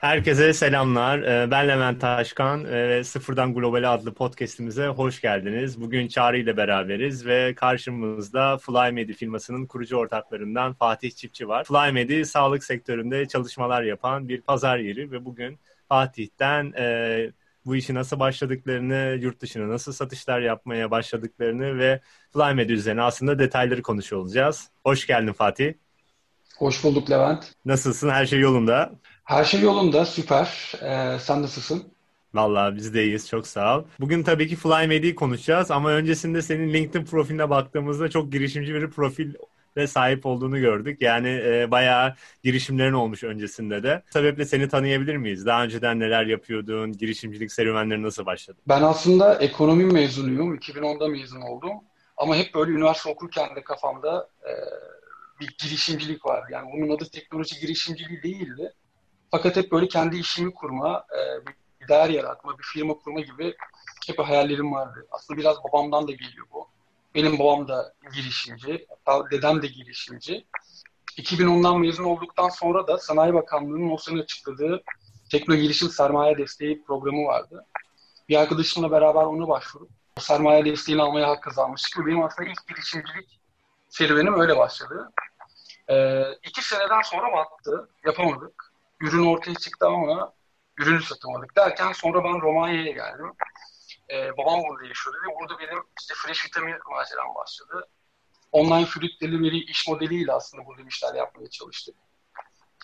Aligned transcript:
Herkese 0.00 0.52
selamlar. 0.52 1.18
Ee, 1.18 1.50
ben 1.50 1.68
Levent 1.68 2.00
Taşkan 2.00 2.64
ee, 2.64 2.88
ve 2.88 3.04
Sıfırdan 3.04 3.54
Global 3.54 3.94
adlı 3.94 4.14
podcastimize 4.14 4.86
hoş 4.86 5.20
geldiniz. 5.20 5.80
Bugün 5.80 6.08
Çağrı 6.08 6.38
ile 6.38 6.56
beraberiz 6.56 7.26
ve 7.26 7.54
karşımızda 7.54 8.58
FlyMedi 8.58 9.12
firmasının 9.12 9.66
kurucu 9.66 9.96
ortaklarından 9.96 10.72
Fatih 10.72 11.10
Çiftçi 11.10 11.48
var. 11.48 11.64
FlyMedi 11.64 12.26
sağlık 12.26 12.64
sektöründe 12.64 13.28
çalışmalar 13.28 13.82
yapan 13.82 14.28
bir 14.28 14.40
pazar 14.40 14.78
yeri 14.78 15.10
ve 15.10 15.24
bugün 15.24 15.58
Fatih'ten 15.88 16.72
e, 16.78 17.30
bu 17.66 17.76
işi 17.76 17.94
nasıl 17.94 18.20
başladıklarını, 18.20 19.18
yurt 19.20 19.40
dışına 19.40 19.68
nasıl 19.68 19.92
satışlar 19.92 20.40
yapmaya 20.40 20.90
başladıklarını 20.90 21.78
ve 21.78 22.00
FlyMedi 22.32 22.72
üzerine 22.72 23.02
aslında 23.02 23.38
detayları 23.38 23.82
konuşuyor 23.82 24.22
olacağız. 24.22 24.70
Hoş 24.84 25.06
geldin 25.06 25.32
Fatih. 25.32 25.74
Hoş 26.58 26.84
bulduk 26.84 27.10
Levent. 27.10 27.52
Nasılsın? 27.64 28.08
Her 28.08 28.26
şey 28.26 28.40
yolunda? 28.40 28.92
Her 29.26 29.44
şey 29.44 29.60
yolunda, 29.60 30.04
süper. 30.04 30.72
Ee, 30.82 31.18
sen 31.18 31.42
nasılsın? 31.42 31.84
Vallahi 32.34 32.76
biz 32.76 32.94
de 32.94 33.04
iyiyiz, 33.04 33.28
çok 33.28 33.46
sağ 33.46 33.78
ol. 33.78 33.84
Bugün 34.00 34.22
tabii 34.22 34.48
ki 34.48 34.56
FlyMedi'yi 34.56 35.14
konuşacağız 35.14 35.70
ama 35.70 35.90
öncesinde 35.90 36.42
senin 36.42 36.72
LinkedIn 36.72 37.04
profiline 37.04 37.50
baktığımızda 37.50 38.10
çok 38.10 38.32
girişimci 38.32 38.74
bir 38.74 38.90
profil 38.90 39.34
ve 39.76 39.86
sahip 39.86 40.26
olduğunu 40.26 40.60
gördük. 40.60 41.02
Yani 41.02 41.28
e, 41.28 41.70
bayağı 41.70 42.14
girişimlerin 42.44 42.92
olmuş 42.92 43.24
öncesinde 43.24 43.82
de. 43.82 44.02
Sebeple 44.10 44.44
seni 44.44 44.68
tanıyabilir 44.68 45.16
miyiz? 45.16 45.46
Daha 45.46 45.64
önceden 45.64 46.00
neler 46.00 46.26
yapıyordun? 46.26 46.92
Girişimcilik 46.92 47.52
serüvenleri 47.52 48.02
nasıl 48.02 48.26
başladı? 48.26 48.58
Ben 48.68 48.82
aslında 48.82 49.34
ekonomi 49.34 49.84
mezunuyum. 49.84 50.54
2010'da 50.54 51.08
mezun 51.08 51.40
oldum. 51.40 51.72
Ama 52.16 52.36
hep 52.36 52.54
böyle 52.54 52.72
üniversite 52.72 53.10
okurken 53.10 53.56
de 53.56 53.62
kafamda 53.64 54.28
e, 54.42 54.52
bir 55.40 55.56
girişimcilik 55.62 56.26
var. 56.26 56.44
Yani 56.50 56.70
bunun 56.72 56.96
adı 56.96 57.04
teknoloji 57.12 57.60
girişimciliği 57.60 58.22
değildi. 58.22 58.72
Fakat 59.30 59.56
hep 59.56 59.72
böyle 59.72 59.88
kendi 59.88 60.16
işimi 60.16 60.54
kurma, 60.54 61.04
e, 61.12 61.46
bir 61.46 61.88
değer 61.88 62.08
yaratma, 62.08 62.58
bir 62.58 62.62
firma 62.62 62.94
kurma 62.94 63.20
gibi 63.20 63.54
hep 64.06 64.18
hayallerim 64.18 64.72
vardı. 64.72 65.06
Aslında 65.10 65.40
biraz 65.40 65.56
babamdan 65.64 66.08
da 66.08 66.12
geliyor 66.12 66.46
bu. 66.52 66.68
Benim 67.14 67.38
babam 67.38 67.68
da 67.68 67.94
girişimci, 68.14 68.86
dedem 69.30 69.62
de 69.62 69.66
girişimci. 69.66 70.46
2010'dan 71.18 71.80
mezun 71.80 72.04
olduktan 72.04 72.48
sonra 72.48 72.86
da 72.86 72.98
Sanayi 72.98 73.34
Bakanlığı'nın 73.34 73.90
o 73.90 73.98
sene 73.98 74.20
açıkladığı 74.20 74.82
Tekno 75.30 75.54
Girişim 75.54 75.88
Sermaye 75.88 76.38
Desteği 76.38 76.84
programı 76.84 77.24
vardı. 77.24 77.64
Bir 78.28 78.36
arkadaşımla 78.36 78.90
beraber 78.90 79.22
onu 79.22 79.48
başvurup 79.48 79.90
o 80.18 80.20
sermaye 80.20 80.64
desteğini 80.64 81.02
almaya 81.02 81.28
hak 81.28 81.42
kazanmıştık 81.42 81.98
ve 81.98 82.06
benim 82.06 82.22
aslında 82.22 82.48
ilk 82.48 82.68
girişimcilik 82.68 83.40
serüvenim 83.88 84.40
öyle 84.40 84.56
başladı. 84.56 85.10
Ee, 85.90 86.24
iki 86.42 86.62
seneden 86.68 87.02
sonra 87.02 87.32
battı, 87.32 87.88
yapamadık. 88.04 88.65
Ürün 89.00 89.26
ortaya 89.26 89.54
çıktı 89.54 89.86
ama 89.86 90.32
ürünü 90.78 91.02
satamadık 91.02 91.56
derken 91.56 91.92
sonra 91.92 92.24
ben 92.24 92.40
Romanya'ya 92.40 92.92
geldim. 92.92 93.32
Ee, 94.10 94.36
babam 94.36 94.60
burada 94.68 94.86
yaşıyordu 94.86 95.18
ve 95.28 95.40
burada 95.40 95.58
benim 95.58 95.82
işte 96.00 96.14
fresh 96.16 96.46
vitamin 96.46 96.74
maceram 96.90 97.34
başladı. 97.34 97.88
Online 98.52 98.86
fruit 98.86 99.20
delivery 99.20 99.58
iş 99.58 99.88
modeliyle 99.88 100.32
aslında 100.32 100.66
burada 100.66 100.82
işler 100.88 101.14
yapmaya 101.14 101.50
çalıştık. 101.50 101.94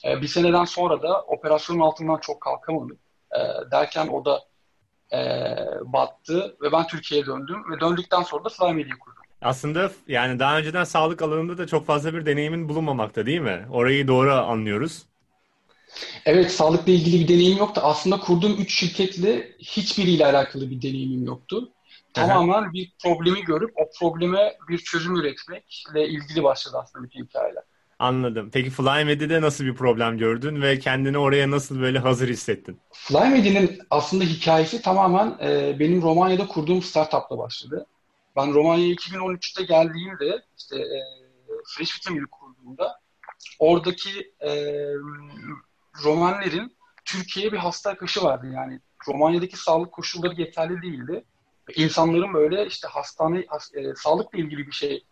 Ee, 0.04 0.22
bir 0.22 0.28
seneden 0.28 0.64
sonra 0.64 1.02
da 1.02 1.22
operasyonun 1.22 1.80
altından 1.80 2.18
çok 2.18 2.40
kalkamadık. 2.40 2.98
Ee, 3.36 3.70
derken 3.70 4.08
o 4.08 4.24
da 4.24 4.40
e, 5.12 5.18
battı 5.84 6.56
ve 6.62 6.72
ben 6.72 6.86
Türkiye'ye 6.86 7.26
döndüm 7.26 7.72
ve 7.72 7.80
döndükten 7.80 8.22
sonra 8.22 8.44
da 8.44 8.48
Fly 8.48 8.90
kurdum. 8.90 9.22
Aslında 9.42 9.90
yani 10.08 10.38
daha 10.38 10.58
önceden 10.58 10.84
sağlık 10.84 11.22
alanında 11.22 11.58
da 11.58 11.66
çok 11.66 11.86
fazla 11.86 12.14
bir 12.14 12.26
deneyimin 12.26 12.68
bulunmamakta 12.68 13.26
değil 13.26 13.40
mi? 13.40 13.66
Orayı 13.70 14.08
doğru 14.08 14.32
anlıyoruz. 14.32 15.06
Evet, 16.26 16.52
sağlıkla 16.52 16.92
ilgili 16.92 17.20
bir 17.20 17.28
deneyim 17.28 17.58
yoktu. 17.58 17.80
Aslında 17.84 18.20
kurduğum 18.20 18.52
üç 18.60 18.74
şirketle 18.74 19.52
hiçbiriyle 19.58 20.26
alakalı 20.26 20.70
bir 20.70 20.82
deneyimim 20.82 21.26
yoktu. 21.26 21.72
Tamamen 22.14 22.72
bir 22.72 22.92
problemi 23.02 23.42
görüp 23.42 23.70
o 23.76 23.90
probleme 24.00 24.56
bir 24.68 24.78
çözüm 24.78 25.16
üretmekle 25.16 26.08
ilgili 26.08 26.42
başladı 26.42 26.76
aslında 26.82 27.04
bütün 27.04 27.24
hikayeler. 27.24 27.62
Anladım. 27.98 28.50
Peki 28.52 28.70
FlyMedi'de 28.70 29.40
nasıl 29.40 29.64
bir 29.64 29.74
problem 29.74 30.18
gördün 30.18 30.62
ve 30.62 30.78
kendini 30.78 31.18
oraya 31.18 31.50
nasıl 31.50 31.80
böyle 31.80 31.98
hazır 31.98 32.28
hissettin? 32.28 32.80
FlyMedi'nin 32.92 33.78
aslında 33.90 34.24
hikayesi 34.24 34.82
tamamen 34.82 35.36
e, 35.42 35.76
benim 35.78 36.02
Romanya'da 36.02 36.46
kurduğum 36.46 36.82
startupla 36.82 37.38
başladı. 37.38 37.86
Ben 38.36 38.54
Romanya'ya 38.54 38.94
2013'te 38.94 39.64
geldiğimde 39.64 40.42
işte 40.58 40.76
e, 40.76 40.98
Fresh 41.66 41.96
Vitamin'i 41.98 42.26
kurduğumda 42.26 43.00
oradaki 43.58 44.32
e, 44.40 44.50
Romanlerin 46.04 46.76
Türkiye'ye 47.04 47.52
bir 47.52 47.58
hasta 47.58 47.90
akışı 47.90 48.22
vardı 48.22 48.46
yani. 48.54 48.80
Romanya'daki 49.08 49.56
sağlık 49.56 49.92
koşulları 49.92 50.40
yeterli 50.40 50.82
değildi. 50.82 51.24
İnsanların 51.76 52.34
böyle 52.34 52.66
işte 52.66 52.88
hastane, 52.88 53.38
e, 53.74 53.94
sağlıkla 53.96 54.38
ilgili 54.38 54.66
bir 54.66 54.72
şey 54.72 55.04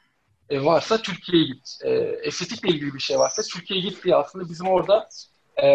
e, 0.48 0.64
varsa 0.64 1.02
Türkiye'ye 1.02 1.46
git. 1.46 1.78
E, 1.82 1.90
estetikle 2.22 2.68
ilgili 2.68 2.94
bir 2.94 3.00
şey 3.00 3.18
varsa 3.18 3.42
Türkiye'ye 3.42 3.88
git 3.88 4.04
diye 4.04 4.16
aslında 4.16 4.48
bizim 4.48 4.66
orada 4.66 5.08
e, 5.62 5.68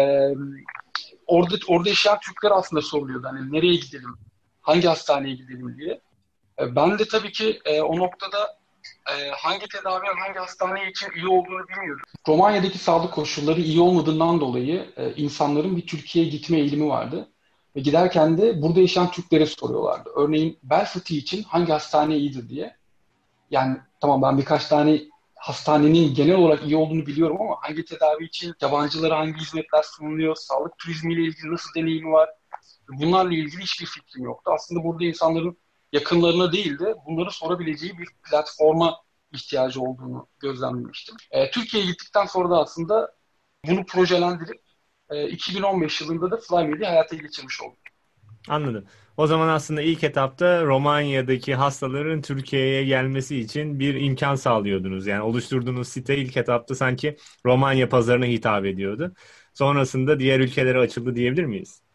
orada 1.26 1.54
orada 1.68 1.88
yaşayan 1.88 2.18
Türkler 2.20 2.50
aslında 2.50 2.82
soruluyordu. 2.82 3.26
Hani 3.26 3.52
nereye 3.52 3.76
gidelim, 3.76 4.18
hangi 4.60 4.88
hastaneye 4.88 5.34
gidelim 5.34 5.78
diye. 5.78 6.00
E, 6.58 6.76
ben 6.76 6.98
de 6.98 7.08
tabii 7.08 7.32
ki 7.32 7.60
e, 7.64 7.80
o 7.80 7.98
noktada 7.98 8.58
e, 9.12 9.30
hangi 9.30 9.68
tedavinin 9.68 10.20
hangi 10.20 10.38
hastane 10.38 10.90
için 10.90 11.08
iyi 11.16 11.28
olduğunu 11.28 11.68
bilmiyorum. 11.68 12.02
Romanya'daki 12.28 12.78
sağlık 12.78 13.12
koşulları 13.12 13.60
iyi 13.60 13.80
olmadığından 13.80 14.40
dolayı 14.40 14.92
e, 14.96 15.12
insanların 15.14 15.76
bir 15.76 15.86
Türkiye'ye 15.86 16.30
gitme 16.30 16.58
eğilimi 16.58 16.88
vardı. 16.88 17.28
Ve 17.76 17.80
giderken 17.80 18.38
de 18.38 18.62
burada 18.62 18.80
yaşayan 18.80 19.10
Türklere 19.10 19.46
soruyorlardı. 19.46 20.10
Örneğin 20.16 20.58
bel 20.62 20.86
fıtığı 20.86 21.14
için 21.14 21.42
hangi 21.42 21.72
hastane 21.72 22.16
iyidir 22.16 22.48
diye. 22.48 22.76
Yani 23.50 23.76
tamam 24.00 24.22
ben 24.22 24.38
birkaç 24.38 24.66
tane 24.66 25.00
hastanenin 25.34 26.14
genel 26.14 26.34
olarak 26.34 26.64
iyi 26.64 26.76
olduğunu 26.76 27.06
biliyorum 27.06 27.40
ama 27.40 27.56
hangi 27.60 27.84
tedavi 27.84 28.24
için, 28.24 28.54
yabancılara 28.60 29.18
hangi 29.18 29.40
hizmetler 29.40 29.82
sunuluyor, 29.82 30.34
sağlık 30.34 30.78
turizmiyle 30.78 31.22
ilgili 31.22 31.52
nasıl 31.52 31.74
deneyimi 31.74 32.12
var, 32.12 32.28
bunlarla 32.88 33.34
ilgili 33.34 33.62
hiçbir 33.62 33.86
fikrim 33.86 34.24
yoktu. 34.24 34.50
Aslında 34.54 34.84
burada 34.84 35.04
insanların 35.04 35.58
yakınlarına 35.96 36.52
değil 36.52 36.78
de 36.78 36.94
bunları 37.06 37.30
sorabileceği 37.30 37.98
bir 37.98 38.08
platforma 38.30 38.96
ihtiyacı 39.32 39.80
olduğunu 39.80 40.28
gözlemlemiştim. 40.40 41.16
E, 41.30 41.50
Türkiye'ye 41.50 41.90
gittikten 41.90 42.26
sonra 42.26 42.50
da 42.50 42.58
aslında 42.58 43.14
bunu 43.66 43.86
projelendirip 43.86 44.60
e, 45.10 45.28
2015 45.28 46.00
yılında 46.00 46.30
da 46.30 46.36
FlyMedi'yi 46.36 46.88
hayata 46.88 47.16
geçirmiş 47.16 47.60
olduk. 47.62 47.78
Anladım. 48.48 48.84
O 49.16 49.26
zaman 49.26 49.48
aslında 49.48 49.82
ilk 49.82 50.04
etapta 50.04 50.64
Romanya'daki 50.64 51.54
hastaların 51.54 52.22
Türkiye'ye 52.22 52.84
gelmesi 52.84 53.36
için 53.38 53.78
bir 53.78 53.94
imkan 53.94 54.34
sağlıyordunuz. 54.34 55.06
Yani 55.06 55.22
oluşturduğunuz 55.22 55.88
site 55.88 56.16
ilk 56.16 56.36
etapta 56.36 56.74
sanki 56.74 57.16
Romanya 57.46 57.88
pazarına 57.88 58.24
hitap 58.26 58.64
ediyordu. 58.64 59.14
Sonrasında 59.54 60.20
diğer 60.20 60.40
ülkelere 60.40 60.78
açıldı 60.78 61.16
diyebilir 61.16 61.44
miyiz? 61.44 61.85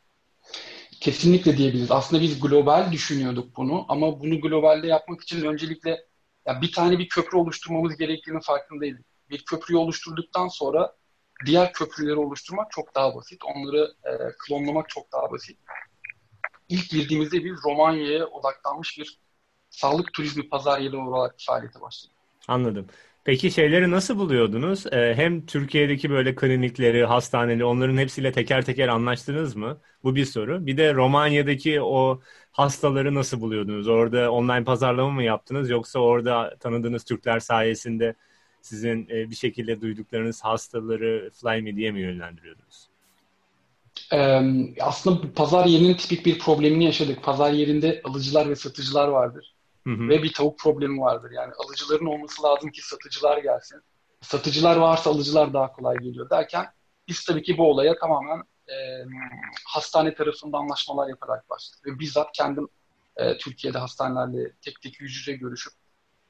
Kesinlikle 1.01 1.57
diyebiliriz. 1.57 1.91
Aslında 1.91 2.21
biz 2.21 2.39
global 2.39 2.91
düşünüyorduk 2.91 3.57
bunu 3.57 3.85
ama 3.89 4.19
bunu 4.19 4.41
globalde 4.41 4.87
yapmak 4.87 5.21
için 5.21 5.45
öncelikle 5.45 6.05
ya 6.45 6.61
bir 6.61 6.71
tane 6.71 6.99
bir 6.99 7.09
köprü 7.09 7.37
oluşturmamız 7.37 7.97
gerektiğini 7.97 8.41
farkındaydık. 8.41 9.05
Bir 9.29 9.45
köprüyü 9.45 9.77
oluşturduktan 9.79 10.47
sonra 10.47 10.95
diğer 11.45 11.73
köprüleri 11.73 12.15
oluşturmak 12.15 12.71
çok 12.71 12.95
daha 12.95 13.15
basit. 13.15 13.41
Onları 13.45 13.93
e, 14.03 14.11
klonlamak 14.39 14.89
çok 14.89 15.11
daha 15.11 15.31
basit. 15.31 15.57
İlk 16.69 16.89
girdiğimizde 16.89 17.45
biz 17.45 17.53
Romanya'ya 17.65 18.25
odaklanmış 18.25 18.97
bir 18.97 19.19
sağlık 19.69 20.13
turizmi 20.13 20.49
pazar 20.49 20.79
yeri 20.79 20.97
olarak 20.97 21.35
faaliyete 21.39 21.81
başladık. 21.81 22.15
Anladım. 22.47 22.87
Peki 23.23 23.51
şeyleri 23.51 23.91
nasıl 23.91 24.17
buluyordunuz? 24.17 24.85
Ee, 24.93 25.13
hem 25.15 25.45
Türkiye'deki 25.45 26.09
böyle 26.09 26.35
klinikleri, 26.35 27.05
hastaneleri 27.05 27.65
onların 27.65 27.97
hepsiyle 27.97 28.31
teker 28.31 28.65
teker 28.65 28.87
anlaştınız 28.87 29.55
mı? 29.55 29.77
Bu 30.03 30.15
bir 30.15 30.25
soru. 30.25 30.65
Bir 30.65 30.77
de 30.77 30.93
Romanya'daki 30.93 31.81
o 31.81 32.21
hastaları 32.51 33.15
nasıl 33.15 33.41
buluyordunuz? 33.41 33.87
Orada 33.87 34.31
online 34.31 34.63
pazarlama 34.63 35.11
mı 35.11 35.23
yaptınız 35.23 35.69
yoksa 35.69 35.99
orada 35.99 36.55
tanıdığınız 36.59 37.03
Türkler 37.03 37.39
sayesinde 37.39 38.15
sizin 38.61 39.07
e, 39.09 39.29
bir 39.29 39.35
şekilde 39.35 39.81
duyduklarınız 39.81 40.41
hastaları 40.43 41.29
Fly 41.33 41.75
diye 41.75 41.91
mi 41.91 42.01
yönlendiriyordunuz? 42.01 42.87
Ee, 44.13 44.41
aslında 44.81 45.33
pazar 45.33 45.65
yerinin 45.65 45.93
tipik 45.93 46.25
bir 46.25 46.39
problemini 46.39 46.85
yaşadık. 46.85 47.23
Pazar 47.23 47.51
yerinde 47.51 48.01
alıcılar 48.03 48.49
ve 48.49 48.55
satıcılar 48.55 49.07
vardır. 49.07 49.53
Hı. 49.87 50.09
Ve 50.09 50.23
bir 50.23 50.33
tavuk 50.33 50.59
problemi 50.59 51.01
vardır. 51.01 51.31
Yani 51.31 51.53
alıcıların 51.53 52.05
olması 52.05 52.43
lazım 52.43 52.71
ki 52.71 52.87
satıcılar 52.87 53.37
gelsin. 53.37 53.81
Satıcılar 54.21 54.77
varsa 54.77 55.09
alıcılar 55.09 55.53
daha 55.53 55.71
kolay 55.71 55.97
geliyor 55.97 56.29
derken 56.29 56.65
biz 57.07 57.25
tabii 57.25 57.43
ki 57.43 57.57
bu 57.57 57.69
olaya 57.69 57.99
tamamen 57.99 58.43
e, 58.67 58.75
hastane 59.67 60.13
tarafında 60.13 60.57
anlaşmalar 60.57 61.09
yaparak 61.09 61.49
başladık. 61.49 61.85
Ve 61.85 61.99
bizzat 61.99 62.31
kendim 62.33 62.67
e, 63.17 63.37
Türkiye'de 63.37 63.77
hastanelerle 63.77 64.51
tek 64.61 64.81
tek 64.81 65.01
yüz 65.01 65.15
yüze 65.15 65.33
görüşüp 65.33 65.73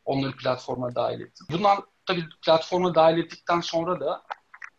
onları 0.06 0.32
platforma 0.32 0.96
dahil 0.96 1.22
ettim. 1.22 1.48
Bundan 1.52 1.88
tabii 2.06 2.24
platforma 2.46 2.96
dahil 2.96 3.18
ettikten 3.18 3.60
sonra 3.60 4.00
da 4.00 4.24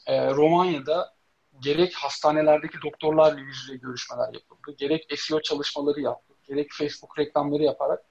e, 0.06 0.30
Romanya'da 0.30 1.14
gerek 1.60 1.94
hastanelerdeki 1.94 2.78
doktorlarla 2.84 3.40
yüz 3.40 3.56
yüze 3.62 3.76
görüşmeler 3.76 4.34
yapıldı, 4.34 4.76
gerek 4.78 5.06
SEO 5.16 5.42
çalışmaları 5.42 6.00
yaptık, 6.00 6.36
gerek 6.44 6.69
Facebook 6.72 7.19
reklamları 7.19 7.62
yaparak 7.62 8.04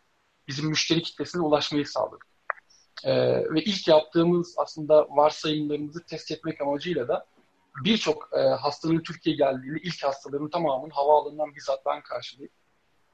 bizim 0.52 0.70
müşteri 0.70 1.02
kitlesine 1.02 1.42
ulaşmayı 1.42 1.88
sağladık. 1.88 2.26
Ee, 3.04 3.14
ve 3.54 3.64
ilk 3.64 3.88
yaptığımız 3.88 4.56
aslında 4.58 5.08
varsayımlarımızı 5.10 6.06
test 6.06 6.32
etmek 6.32 6.62
amacıyla 6.62 7.08
da 7.08 7.26
birçok 7.84 8.30
e, 8.34 8.40
hastanın 8.40 9.04
Türkiye 9.04 9.36
geldiğinde 9.36 9.80
ilk 9.84 10.04
hastaların 10.04 10.50
tamamını 10.50 10.94
havaalanından 10.94 11.56
bizzat 11.56 11.86
ben 11.86 12.04
karşılayıp 12.04 12.52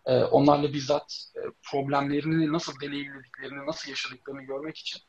e, 0.05 0.23
onlarla 0.23 0.73
bizzat 0.73 1.31
e, 1.35 1.41
problemlerini 1.71 2.53
nasıl 2.53 2.73
deneyimlediklerini, 2.81 3.67
nasıl 3.67 3.89
yaşadıklarını 3.89 4.41
görmek 4.41 4.77
için 4.77 5.01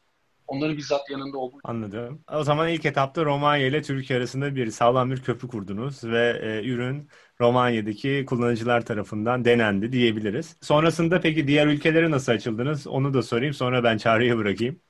onların 0.49 0.77
bizzat 0.77 1.11
yanında 1.11 1.39
olduğunu. 1.39 1.61
Anladım. 1.65 2.25
O 2.33 2.45
zaman 2.45 2.69
ilk 2.69 2.87
etapta 2.87 3.25
Romanya 3.25 3.67
ile 3.67 3.83
Türkiye 3.83 4.19
arasında 4.19 4.55
bir 4.55 4.71
sağlam 4.71 5.11
bir 5.11 5.23
köprü 5.23 5.49
kurdunuz 5.49 6.05
ve 6.05 6.41
e, 6.43 6.69
ürün 6.69 7.09
Romanya'daki 7.41 8.25
kullanıcılar 8.29 8.87
tarafından 8.87 9.45
denendi 9.45 9.93
diyebiliriz. 9.93 10.56
Sonrasında 10.61 11.21
peki 11.21 11.47
diğer 11.49 11.67
ülkelere 11.67 12.11
nasıl 12.11 12.33
açıldınız? 12.33 12.87
Onu 12.87 13.15
da 13.15 13.23
sorayım 13.23 13.55
sonra 13.55 13.85
ben 13.85 13.99
çağrıya 13.99 14.39
bırakayım. 14.39 14.81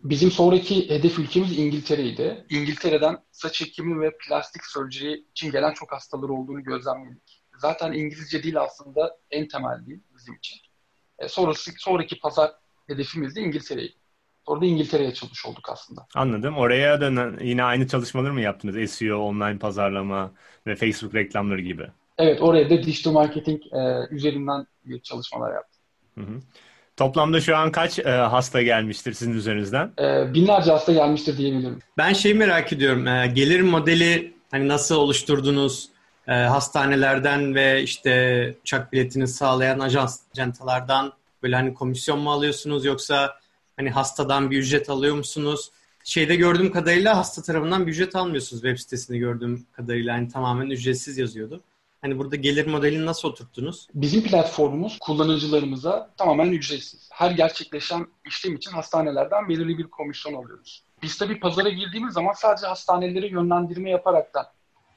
Bizim 0.00 0.30
sonraki 0.30 0.90
hedef 0.90 1.18
ülkemiz 1.18 1.58
İngiltere'ydi. 1.58 2.46
İngiltere'den 2.50 3.16
saç 3.30 3.62
ekimi 3.62 4.00
ve 4.00 4.12
plastik 4.18 4.64
surgery 4.64 5.14
için 5.30 5.50
gelen 5.50 5.72
çok 5.72 5.92
hastalar 5.92 6.28
olduğunu 6.28 6.64
gözlemledik. 6.64 7.42
Zaten 7.58 7.92
İngilizce 7.92 8.42
dil 8.42 8.60
aslında 8.60 9.18
en 9.30 9.48
temel 9.48 9.86
dil 9.86 10.00
bizim 10.18 10.34
için. 10.34 10.58
E, 11.18 11.28
sonrası, 11.28 11.70
sonraki 11.78 12.18
pazar 12.18 12.52
hedefimiz 12.86 13.36
de 13.36 13.40
İngiltere'ydi. 13.40 14.03
Orada 14.46 14.66
İngiltere'ye 14.66 15.14
çalışmış 15.14 15.46
olduk 15.46 15.68
aslında. 15.68 16.06
Anladım. 16.14 16.56
Oraya 16.56 17.00
da 17.00 17.32
yine 17.42 17.64
aynı 17.64 17.88
çalışmaları 17.88 18.32
mı 18.32 18.40
yaptınız? 18.40 18.90
SEO, 18.90 19.18
online 19.18 19.58
pazarlama 19.58 20.30
ve 20.66 20.76
Facebook 20.76 21.14
reklamları 21.14 21.60
gibi. 21.60 21.86
Evet, 22.18 22.42
oraya 22.42 22.70
da 22.70 22.82
digital 22.82 23.12
marketing 23.12 23.62
e, 23.72 24.08
üzerinden 24.10 24.66
çalışmalar 25.02 25.54
yaptık. 25.54 25.80
Hı 26.14 26.20
hı. 26.20 26.40
Toplamda 26.96 27.40
şu 27.40 27.56
an 27.56 27.72
kaç 27.72 27.98
e, 27.98 28.02
hasta 28.02 28.62
gelmiştir 28.62 29.12
sizin 29.12 29.32
üzerinizden? 29.32 29.92
E, 29.98 30.34
binlerce 30.34 30.70
hasta 30.70 30.92
gelmiştir 30.92 31.38
diyebilirim. 31.38 31.78
Ben 31.98 32.12
şeyi 32.12 32.34
merak 32.34 32.72
ediyorum. 32.72 33.06
E, 33.06 33.26
gelir 33.34 33.60
modeli 33.60 34.34
hani 34.50 34.68
nasıl 34.68 34.96
oluşturdunuz? 34.96 35.88
E, 36.28 36.32
hastanelerden 36.32 37.54
ve 37.54 37.82
işte 37.82 38.54
uçak 38.62 38.92
biletini 38.92 39.28
sağlayan 39.28 39.78
ajans, 39.78 40.20
ajantalardan 40.34 41.12
böyle 41.42 41.56
hani 41.56 41.74
komisyon 41.74 42.18
mu 42.18 42.32
alıyorsunuz 42.32 42.84
yoksa 42.84 43.36
hani 43.76 43.90
hastadan 43.90 44.50
bir 44.50 44.58
ücret 44.58 44.90
alıyor 44.90 45.16
musunuz? 45.16 45.70
Şeyde 46.04 46.36
gördüğüm 46.36 46.72
kadarıyla 46.72 47.16
hasta 47.16 47.42
tarafından 47.42 47.86
bir 47.86 47.92
ücret 47.92 48.16
almıyorsunuz 48.16 48.62
web 48.62 48.78
sitesinde 48.78 49.18
gördüğüm 49.18 49.66
kadarıyla. 49.72 50.14
Hani 50.14 50.28
tamamen 50.28 50.70
ücretsiz 50.70 51.18
yazıyordu. 51.18 51.62
Hani 52.00 52.18
burada 52.18 52.36
gelir 52.36 52.66
modelini 52.66 53.06
nasıl 53.06 53.28
oturttunuz? 53.28 53.88
Bizim 53.94 54.22
platformumuz 54.22 54.98
kullanıcılarımıza 54.98 56.10
tamamen 56.16 56.52
ücretsiz. 56.52 57.08
Her 57.12 57.30
gerçekleşen 57.30 58.06
işlem 58.26 58.54
için 58.56 58.70
hastanelerden 58.70 59.48
belirli 59.48 59.78
bir 59.78 59.84
komisyon 59.84 60.34
alıyoruz. 60.34 60.84
Biz 61.02 61.18
tabii 61.18 61.40
pazara 61.40 61.68
girdiğimiz 61.68 62.14
zaman 62.14 62.32
sadece 62.32 62.66
hastanelere 62.66 63.28
yönlendirme 63.28 63.90
yaparaktan 63.90 64.46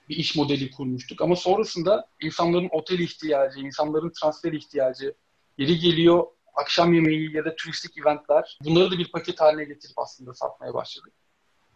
bir 0.10 0.16
iş 0.16 0.36
modeli 0.36 0.72
kurmuştuk. 0.72 1.22
Ama 1.22 1.36
sonrasında 1.36 2.08
insanların 2.22 2.70
otel 2.72 3.00
ihtiyacı, 3.00 3.60
insanların 3.60 4.12
transfer 4.22 4.54
ihtiyacı, 4.54 5.14
yeri 5.58 5.80
geliyor 5.80 6.28
akşam 6.58 6.94
yemeği 6.94 7.36
ya 7.36 7.46
da 7.46 7.56
turistik 7.56 7.98
eventler 7.98 8.58
bunları 8.66 8.92
da 8.92 8.98
bir 8.98 9.12
paket 9.12 9.42
haline 9.42 9.64
getirip 9.64 10.00
aslında 10.00 10.34
satmaya 10.34 10.74
başladık. 10.74 11.14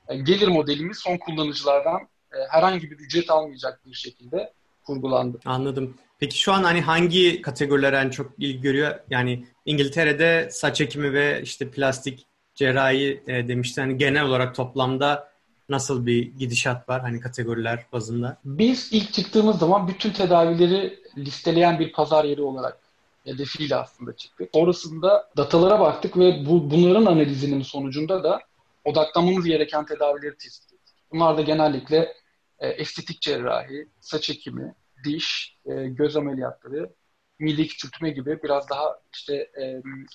Yani 0.09 0.23
gelir 0.23 0.47
modelimiz 0.47 0.97
son 0.97 1.17
kullanıcılardan 1.17 2.01
e, 2.33 2.37
herhangi 2.49 2.91
bir 2.91 2.99
ücret 2.99 3.29
almayacak 3.29 3.85
bir 3.85 3.93
şekilde 3.93 4.53
kurgulandı. 4.85 5.39
Anladım. 5.45 5.97
Peki 6.19 6.39
şu 6.39 6.53
an 6.53 6.63
hani 6.63 6.81
hangi 6.81 7.41
kategoriler 7.41 7.93
en 7.93 8.09
çok 8.09 8.31
ilgi 8.37 8.61
görüyor? 8.61 8.99
Yani 9.09 9.45
İngiltere'de 9.65 10.49
saç 10.51 10.81
ekimi 10.81 11.13
ve 11.13 11.41
işte 11.43 11.71
plastik 11.71 12.25
cerrahi 12.55 13.23
e, 13.27 13.47
demişti. 13.47 13.81
Hani 13.81 13.97
genel 13.97 14.23
olarak 14.23 14.55
toplamda 14.55 15.31
nasıl 15.69 16.05
bir 16.05 16.23
gidişat 16.23 16.89
var 16.89 17.01
hani 17.01 17.19
kategoriler 17.19 17.85
bazında? 17.93 18.37
Biz 18.45 18.89
ilk 18.91 19.13
çıktığımız 19.13 19.59
zaman 19.59 19.87
bütün 19.87 20.11
tedavileri 20.11 20.99
listeleyen 21.17 21.79
bir 21.79 21.91
pazar 21.91 22.23
yeri 22.23 22.41
olarak 22.41 22.79
hedefiyle 23.25 23.75
aslında 23.75 24.15
çıktık. 24.15 24.49
Sonrasında 24.53 25.29
datalara 25.37 25.79
baktık 25.79 26.17
ve 26.17 26.45
bu, 26.45 26.71
bunların 26.71 27.05
analizinin 27.05 27.61
sonucunda 27.61 28.23
da 28.23 28.41
odaklanmamız 28.85 29.45
gereken 29.45 29.85
tedavileri 29.85 30.37
tespit 30.37 30.73
ettik. 30.73 30.95
Bunlar 31.11 31.37
da 31.37 31.41
genellikle 31.41 32.13
e, 32.59 32.67
estetik 32.67 33.21
cerrahi, 33.21 33.87
saç 33.99 34.29
ekimi, 34.29 34.75
diş, 35.03 35.57
e, 35.65 35.87
göz 35.87 36.15
ameliyatları, 36.15 36.93
mide 37.39 37.67
küçültme 37.67 38.09
gibi 38.09 38.39
biraz 38.43 38.69
daha 38.69 38.99
işte 39.13 39.33
e, 39.35 39.63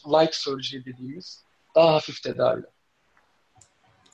light 0.07 0.35
surgery 0.35 0.85
dediğimiz 0.85 1.45
daha 1.75 1.95
hafif 1.95 2.23
tedaviler. 2.23 2.71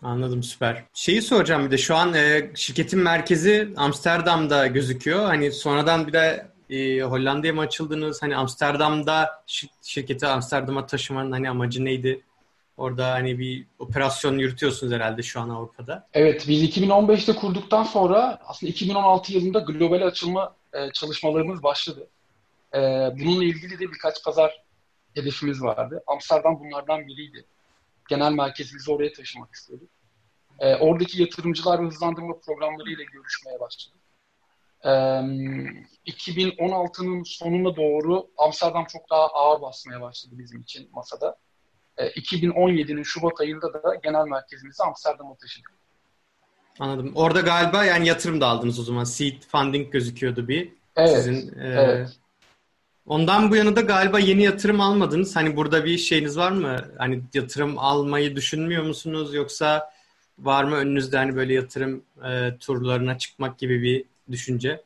Anladım 0.02 0.42
süper. 0.42 0.84
Şeyi 0.94 1.22
soracağım 1.22 1.66
bir 1.66 1.70
de 1.70 1.78
şu 1.78 1.96
an 1.96 2.14
e, 2.14 2.50
şirketin 2.54 3.00
merkezi 3.00 3.72
Amsterdam'da 3.76 4.66
gözüküyor. 4.66 5.24
Hani 5.24 5.52
sonradan 5.52 6.06
bir 6.06 6.12
de 6.12 6.51
e, 6.72 7.02
Hollanda'ya 7.02 7.52
mı 7.52 7.60
açıldınız? 7.60 8.22
Hani 8.22 8.36
Amsterdam'da 8.36 9.44
şirketi 9.82 10.26
Amsterdam'a 10.26 10.86
taşımanın 10.86 11.32
hani 11.32 11.50
amacı 11.50 11.84
neydi? 11.84 12.24
Orada 12.76 13.10
hani 13.10 13.38
bir 13.38 13.66
operasyon 13.78 14.38
yürütüyorsunuz 14.38 14.92
herhalde 14.92 15.22
şu 15.22 15.40
an 15.40 15.48
Avrupa'da. 15.48 16.08
Evet, 16.14 16.44
biz 16.48 16.78
2015'te 16.78 17.32
kurduktan 17.32 17.84
sonra 17.84 18.38
aslında 18.46 18.70
2016 18.70 19.32
yılında 19.32 19.58
global 19.58 20.06
açılma 20.06 20.56
e, 20.72 20.92
çalışmalarımız 20.92 21.62
başladı. 21.62 22.08
E, 22.74 22.78
bununla 23.18 23.44
ilgili 23.44 23.78
de 23.78 23.92
birkaç 23.92 24.24
pazar 24.24 24.62
hedefimiz 25.14 25.62
vardı. 25.62 26.02
Amsterdam 26.06 26.60
bunlardan 26.60 27.06
biriydi. 27.06 27.44
Genel 28.08 28.32
merkezimizi 28.32 28.90
oraya 28.90 29.12
taşımak 29.12 29.54
istiyorduk. 29.54 29.88
E, 30.58 30.76
oradaki 30.76 31.22
yatırımcılar 31.22 31.80
hızlandırma 31.80 32.34
programlarıyla 32.46 33.04
görüşmeye 33.04 33.60
başladık. 33.60 34.01
2016'nın 34.82 37.22
sonuna 37.22 37.76
doğru 37.76 38.30
Amsterdam 38.38 38.84
çok 38.84 39.10
daha 39.10 39.26
ağır 39.26 39.62
basmaya 39.62 40.00
başladı 40.00 40.34
bizim 40.38 40.60
için 40.60 40.90
masada. 40.92 41.36
2017'nin 41.98 43.02
Şubat 43.02 43.40
ayında 43.40 43.72
da 43.72 43.94
genel 44.02 44.24
merkezimizi 44.24 44.82
Amsterdam'a 44.82 45.36
taşıdık. 45.36 45.72
Anladım. 46.78 47.12
Orada 47.14 47.40
galiba 47.40 47.84
yani 47.84 48.08
yatırım 48.08 48.40
da 48.40 48.46
aldınız 48.46 48.78
o 48.78 48.82
zaman. 48.82 49.04
Seed 49.04 49.42
funding 49.42 49.92
gözüküyordu 49.92 50.48
bir. 50.48 50.72
Evet. 50.96 51.10
Sizin, 51.10 51.60
e, 51.60 51.66
evet. 51.66 52.08
Ondan 53.06 53.50
bu 53.50 53.56
yana 53.56 53.76
da 53.76 53.80
galiba 53.80 54.18
yeni 54.18 54.42
yatırım 54.42 54.80
almadınız. 54.80 55.36
Hani 55.36 55.56
burada 55.56 55.84
bir 55.84 55.98
şeyiniz 55.98 56.38
var 56.38 56.50
mı? 56.50 56.76
Hani 56.98 57.22
yatırım 57.34 57.78
almayı 57.78 58.36
düşünmüyor 58.36 58.82
musunuz? 58.82 59.34
Yoksa 59.34 59.92
var 60.38 60.64
mı 60.64 60.76
önünüzde 60.76 61.16
hani 61.16 61.36
böyle 61.36 61.54
yatırım 61.54 62.04
e, 62.24 62.58
turlarına 62.58 63.18
çıkmak 63.18 63.58
gibi 63.58 63.82
bir 63.82 64.04
düşünce? 64.32 64.82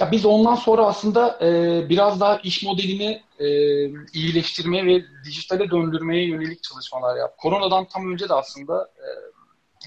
Ya 0.00 0.12
biz 0.12 0.24
ondan 0.26 0.54
sonra 0.54 0.86
aslında 0.86 1.38
e, 1.42 1.88
biraz 1.88 2.20
daha 2.20 2.36
iş 2.36 2.62
modelini 2.62 3.22
e, 3.38 3.46
iyileştirmeye 4.12 4.86
ve 4.86 5.04
dijitale 5.24 5.70
döndürmeye 5.70 6.28
yönelik 6.28 6.62
çalışmalar 6.62 7.16
yaptık. 7.16 7.38
Koronadan 7.38 7.84
tam 7.84 8.12
önce 8.12 8.28
de 8.28 8.34
aslında 8.34 8.90
e, 8.96 9.08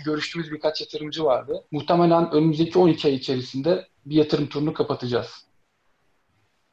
görüştüğümüz 0.05 0.51
birkaç 0.51 0.81
yatırımcı 0.81 1.23
vardı. 1.23 1.63
Muhtemelen 1.71 2.31
önümüzdeki 2.31 2.79
12 2.79 3.07
ay 3.07 3.15
içerisinde 3.15 3.87
bir 4.05 4.15
yatırım 4.15 4.47
turunu 4.47 4.73
kapatacağız. 4.73 5.45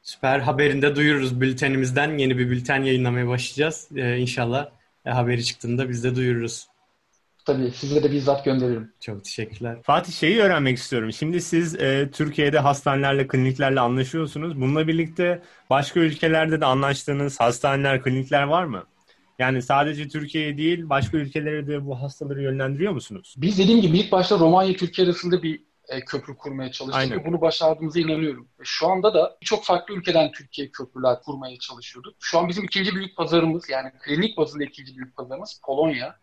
Süper. 0.01 0.39
Haberinde 0.39 0.95
duyururuz 0.95 1.41
bültenimizden. 1.41 2.17
Yeni 2.17 2.37
bir 2.37 2.49
bülten 2.49 2.83
yayınlamaya 2.83 3.27
başlayacağız. 3.27 3.87
Ee, 3.95 4.17
inşallah 4.17 4.69
e, 5.05 5.09
haberi 5.09 5.45
çıktığında 5.45 5.89
biz 5.89 6.03
de 6.03 6.15
duyururuz. 6.15 6.67
Tabii 7.51 7.71
size 7.71 8.03
de 8.03 8.11
bizzat 8.11 8.45
gönderirim. 8.45 8.93
Çok 8.99 9.23
teşekkürler. 9.23 9.77
Fatih 9.83 10.13
şeyi 10.13 10.39
öğrenmek 10.39 10.77
istiyorum. 10.77 11.13
Şimdi 11.13 11.41
siz 11.41 11.75
e, 11.75 12.09
Türkiye'de 12.13 12.59
hastanelerle, 12.59 13.27
kliniklerle 13.27 13.79
anlaşıyorsunuz. 13.79 14.61
Bununla 14.61 14.87
birlikte 14.87 15.41
başka 15.69 15.99
ülkelerde 15.99 16.61
de 16.61 16.65
anlaştığınız 16.65 17.39
hastaneler, 17.39 18.03
klinikler 18.03 18.43
var 18.43 18.63
mı? 18.63 18.83
Yani 19.39 19.61
sadece 19.61 20.07
Türkiye'ye 20.07 20.57
değil 20.57 20.89
başka 20.89 21.17
ülkelere 21.17 21.67
de 21.67 21.85
bu 21.85 22.01
hastaları 22.01 22.41
yönlendiriyor 22.41 22.93
musunuz? 22.93 23.35
Biz 23.37 23.59
dediğim 23.59 23.81
gibi 23.81 23.97
ilk 23.99 24.11
başta 24.11 24.39
Romanya 24.39 24.75
Türkiye 24.75 25.07
arasında 25.07 25.43
bir 25.43 25.61
e, 25.87 26.01
köprü 26.01 26.37
kurmaya 26.37 26.71
çalıştık 26.71 27.01
Aynen. 27.01 27.19
ve 27.19 27.25
bunu 27.25 27.41
başardığımıza 27.41 27.99
inanıyorum. 27.99 28.47
Ve 28.59 28.63
şu 28.65 28.87
anda 28.87 29.13
da 29.13 29.37
çok 29.41 29.65
farklı 29.65 29.93
ülkeden 29.95 30.31
Türkiye 30.31 30.71
köprüler 30.71 31.21
kurmaya 31.21 31.59
çalışıyorduk. 31.59 32.15
Şu 32.19 32.39
an 32.39 32.49
bizim 32.49 32.63
ikinci 32.63 32.95
büyük 32.95 33.17
pazarımız 33.17 33.69
yani 33.69 33.91
klinik 33.99 34.37
bazında 34.37 34.63
ikinci 34.63 34.97
büyük 34.97 35.15
pazarımız 35.15 35.61
Polonya. 35.65 36.15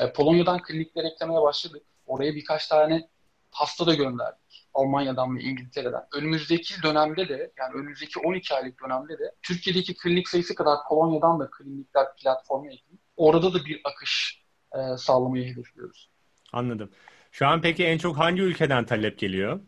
E, 0.00 0.12
Polonya'dan 0.12 0.62
klinikler 0.62 1.04
eklemeye 1.04 1.42
başladık. 1.42 1.82
Oraya 2.06 2.34
birkaç 2.34 2.68
tane 2.68 3.08
hasta 3.50 3.86
da 3.86 3.94
gönderdik. 3.94 4.68
Almanya'dan 4.74 5.36
ve 5.36 5.40
İngiltere'den. 5.40 6.02
Önümüzdeki 6.14 6.82
dönemde 6.82 7.28
de 7.28 7.52
yani 7.58 7.74
önümüzdeki 7.74 8.20
12 8.20 8.54
aylık 8.54 8.82
dönemde 8.84 9.18
de 9.18 9.34
Türkiye'deki 9.42 9.96
klinik 9.96 10.28
sayısı 10.28 10.54
kadar 10.54 10.78
Polonya'dan 10.88 11.40
da 11.40 11.50
klinikler 11.50 12.06
platformu 12.22 12.66
ekleyip 12.66 13.00
orada 13.16 13.54
da 13.54 13.64
bir 13.64 13.80
akış 13.84 14.42
e, 14.72 14.96
sağlamayı 14.96 15.52
hedefliyoruz. 15.52 16.10
Anladım. 16.52 16.90
Şu 17.32 17.46
an 17.46 17.60
peki 17.60 17.84
en 17.84 17.98
çok 17.98 18.18
hangi 18.18 18.42
ülkeden 18.42 18.86
talep 18.86 19.18
geliyor? 19.18 19.60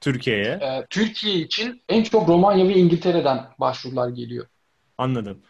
Türkiye'ye. 0.00 0.58
Ee, 0.62 0.86
Türkiye 0.90 1.34
için 1.34 1.82
en 1.88 2.02
çok 2.02 2.28
Romanya 2.28 2.68
ve 2.68 2.74
İngiltere'den 2.74 3.46
başvurular 3.58 4.08
geliyor. 4.08 4.46
Anladım. 4.98 5.42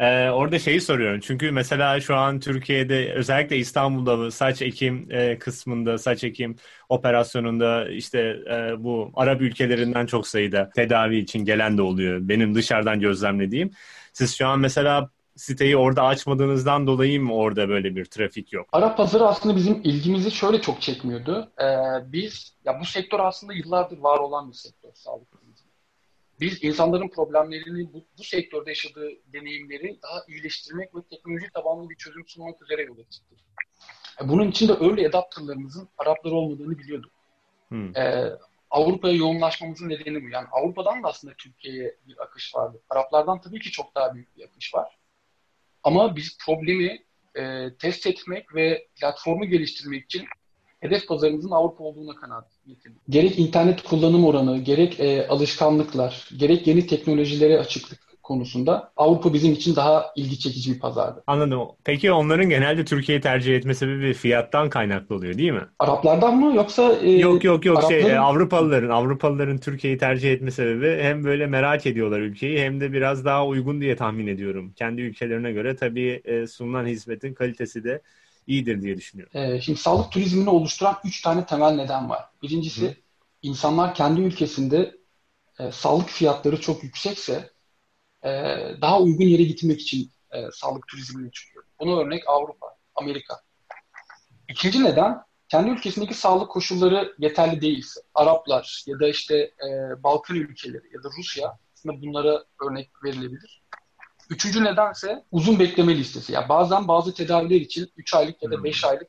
Ee, 0.00 0.30
orada 0.30 0.58
şeyi 0.58 0.80
soruyorum. 0.80 1.20
Çünkü 1.20 1.50
mesela 1.50 2.00
şu 2.00 2.16
an 2.16 2.40
Türkiye'de 2.40 3.12
özellikle 3.12 3.56
İstanbul'da 3.56 4.30
saç 4.30 4.62
ekim 4.62 5.08
e, 5.10 5.38
kısmında, 5.38 5.98
saç 5.98 6.24
ekim 6.24 6.56
operasyonunda 6.88 7.88
işte 7.88 8.18
e, 8.50 8.84
bu 8.84 9.10
Arap 9.14 9.40
ülkelerinden 9.40 10.06
çok 10.06 10.28
sayıda 10.28 10.70
tedavi 10.70 11.16
için 11.16 11.44
gelen 11.44 11.78
de 11.78 11.82
oluyor. 11.82 12.18
Benim 12.22 12.54
dışarıdan 12.54 13.00
gözlemlediğim. 13.00 13.70
Siz 14.12 14.34
şu 14.38 14.46
an 14.46 14.60
mesela 14.60 15.10
siteyi 15.36 15.76
orada 15.76 16.02
açmadığınızdan 16.02 16.86
dolayı 16.86 17.20
mı 17.20 17.34
orada 17.34 17.68
böyle 17.68 17.96
bir 17.96 18.04
trafik 18.04 18.52
yok? 18.52 18.68
Arap 18.72 18.96
pazarı 18.96 19.24
aslında 19.26 19.56
bizim 19.56 19.80
ilgimizi 19.84 20.30
şöyle 20.30 20.60
çok 20.60 20.80
çekmiyordu. 20.82 21.52
Ee, 21.60 21.64
biz, 22.12 22.54
ya 22.64 22.80
bu 22.80 22.84
sektör 22.84 23.20
aslında 23.20 23.52
yıllardır 23.52 23.98
var 23.98 24.18
olan 24.18 24.50
bir 24.50 24.56
sektör, 24.56 24.90
sağlık. 24.94 25.28
Biz 26.40 26.64
insanların 26.64 27.08
problemlerini, 27.08 27.92
bu, 27.92 28.04
bu 28.18 28.24
sektörde 28.24 28.70
yaşadığı 28.70 29.10
deneyimleri 29.32 29.98
daha 30.02 30.24
iyileştirmek 30.28 30.94
ve 30.94 30.98
teknoloji 31.10 31.46
tabanlı 31.54 31.90
bir 31.90 31.96
çözüm 31.96 32.26
sunmak 32.26 32.62
üzere 32.62 32.82
yola 32.82 33.10
çıktık. 33.10 33.38
Ee, 34.20 34.28
bunun 34.28 34.50
için 34.50 34.68
de 34.68 34.72
öyle 34.80 35.08
adaptörlerimizin 35.08 35.88
Araplar 35.98 36.30
olmadığını 36.32 36.78
biliyorduk. 36.78 37.12
Hmm. 37.68 37.96
Ee, 37.96 38.32
Avrupa'ya 38.70 39.14
yoğunlaşmamızın 39.14 39.88
nedeni 39.88 40.24
bu. 40.24 40.28
Yani 40.28 40.46
Avrupa'dan 40.52 41.02
da 41.02 41.08
aslında 41.08 41.34
Türkiye'ye 41.34 41.96
bir 42.08 42.22
akış 42.22 42.54
vardı. 42.54 42.82
Araplardan 42.90 43.40
tabii 43.40 43.60
ki 43.60 43.70
çok 43.70 43.94
daha 43.94 44.14
büyük 44.14 44.36
bir 44.36 44.44
akış 44.44 44.74
var. 44.74 44.98
Ama 45.82 46.16
biz 46.16 46.38
problemi 46.46 47.04
e, 47.34 47.70
test 47.78 48.06
etmek 48.06 48.54
ve 48.54 48.88
platformu 49.00 49.44
geliştirmek 49.44 50.04
için 50.04 50.26
hedef 50.80 51.08
pazarımızın 51.08 51.50
Avrupa 51.50 51.84
olduğuna 51.84 52.14
kanaat 52.14 52.46
getirdik. 52.66 52.98
Gerek 53.08 53.38
internet 53.38 53.82
kullanım 53.82 54.24
oranı, 54.24 54.58
gerek 54.58 55.00
e, 55.00 55.28
alışkanlıklar, 55.28 56.28
gerek 56.36 56.66
yeni 56.66 56.86
teknolojilere 56.86 57.58
açıklık 57.58 58.06
konusunda 58.26 58.92
Avrupa 58.96 59.34
bizim 59.34 59.52
için 59.52 59.76
daha 59.76 60.06
ilgi 60.16 60.38
çekici 60.38 60.74
bir 60.74 60.80
pazardı. 60.80 61.24
Anladım. 61.26 61.60
Peki 61.84 62.12
onların 62.12 62.48
genelde 62.48 62.84
Türkiye'yi 62.84 63.20
tercih 63.20 63.56
etme 63.56 63.74
sebebi 63.74 64.14
fiyattan 64.14 64.70
kaynaklı 64.70 65.14
oluyor 65.14 65.38
değil 65.38 65.52
mi? 65.52 65.66
Araplardan 65.78 66.36
mı 66.36 66.54
yoksa 66.54 66.92
e, 66.92 67.10
Yok 67.10 67.44
yok 67.44 67.64
yok 67.64 67.82
şey, 67.82 67.96
Arapların... 67.96 68.14
şey 68.14 68.18
Avrupalıların 68.18 68.90
Avrupalıların 68.90 69.58
Türkiye'yi 69.58 69.98
tercih 69.98 70.32
etme 70.32 70.50
sebebi 70.50 71.02
hem 71.02 71.24
böyle 71.24 71.46
merak 71.46 71.86
ediyorlar 71.86 72.20
ülkeyi 72.20 72.60
hem 72.60 72.80
de 72.80 72.92
biraz 72.92 73.24
daha 73.24 73.46
uygun 73.46 73.80
diye 73.80 73.96
tahmin 73.96 74.26
ediyorum. 74.26 74.72
Kendi 74.76 75.00
ülkelerine 75.02 75.52
göre 75.52 75.76
tabii 75.76 76.22
e, 76.24 76.46
sunulan 76.46 76.86
hizmetin 76.86 77.34
kalitesi 77.34 77.84
de 77.84 78.02
iyidir 78.46 78.82
diye 78.82 78.96
düşünüyorum. 78.96 79.40
Ee, 79.40 79.60
şimdi 79.60 79.78
sağlık 79.78 80.12
turizmini 80.12 80.50
oluşturan 80.50 80.96
üç 81.04 81.22
tane 81.22 81.46
temel 81.46 81.70
neden 81.70 82.10
var. 82.10 82.24
Birincisi 82.42 82.88
Hı. 82.88 82.94
insanlar 83.42 83.94
kendi 83.94 84.20
ülkesinde 84.20 84.96
e, 85.58 85.72
sağlık 85.72 86.08
fiyatları 86.08 86.60
çok 86.60 86.84
yüksekse 86.84 87.50
e, 88.22 88.30
daha 88.80 89.00
uygun 89.00 89.24
yere 89.24 89.42
gitmek 89.42 89.80
için 89.80 90.10
e, 90.30 90.50
sağlık 90.52 90.88
turizmine 90.88 91.30
çıkıyor. 91.30 91.64
Buna 91.80 92.00
örnek 92.00 92.22
Avrupa, 92.28 92.66
Amerika. 92.94 93.40
İkinci 94.48 94.84
neden 94.84 95.22
kendi 95.48 95.70
ülkesindeki 95.70 96.14
sağlık 96.14 96.50
koşulları 96.50 97.14
yeterli 97.18 97.60
değilse, 97.60 98.00
Araplar 98.14 98.84
ya 98.86 99.00
da 99.00 99.08
işte 99.08 99.36
e, 99.36 100.02
Balkan 100.02 100.36
ülkeleri 100.36 100.94
ya 100.94 101.02
da 101.02 101.08
Rusya 101.18 101.58
aslında 101.74 102.02
bunlara 102.02 102.44
örnek 102.66 102.90
verilebilir. 103.04 103.62
Üçüncü 104.30 104.64
nedense 104.64 105.24
uzun 105.32 105.58
bekleme 105.58 105.96
listesi. 105.96 106.32
Yani 106.32 106.48
bazen 106.48 106.88
bazı 106.88 107.14
tedaviler 107.14 107.60
için 107.60 107.92
3 107.96 108.14
aylık 108.14 108.42
ya 108.42 108.50
da 108.50 108.64
5 108.64 108.82
hmm. 108.82 108.90
aylık 108.90 109.08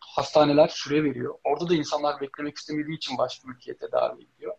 hastaneler 0.00 0.68
süre 0.68 1.04
veriyor. 1.04 1.34
Orada 1.44 1.68
da 1.68 1.74
insanlar 1.74 2.20
beklemek 2.20 2.56
istemediği 2.56 2.96
için 2.96 3.18
başka 3.18 3.48
ülkeye 3.48 3.76
tedavi 3.76 4.22
ediyor. 4.22 4.54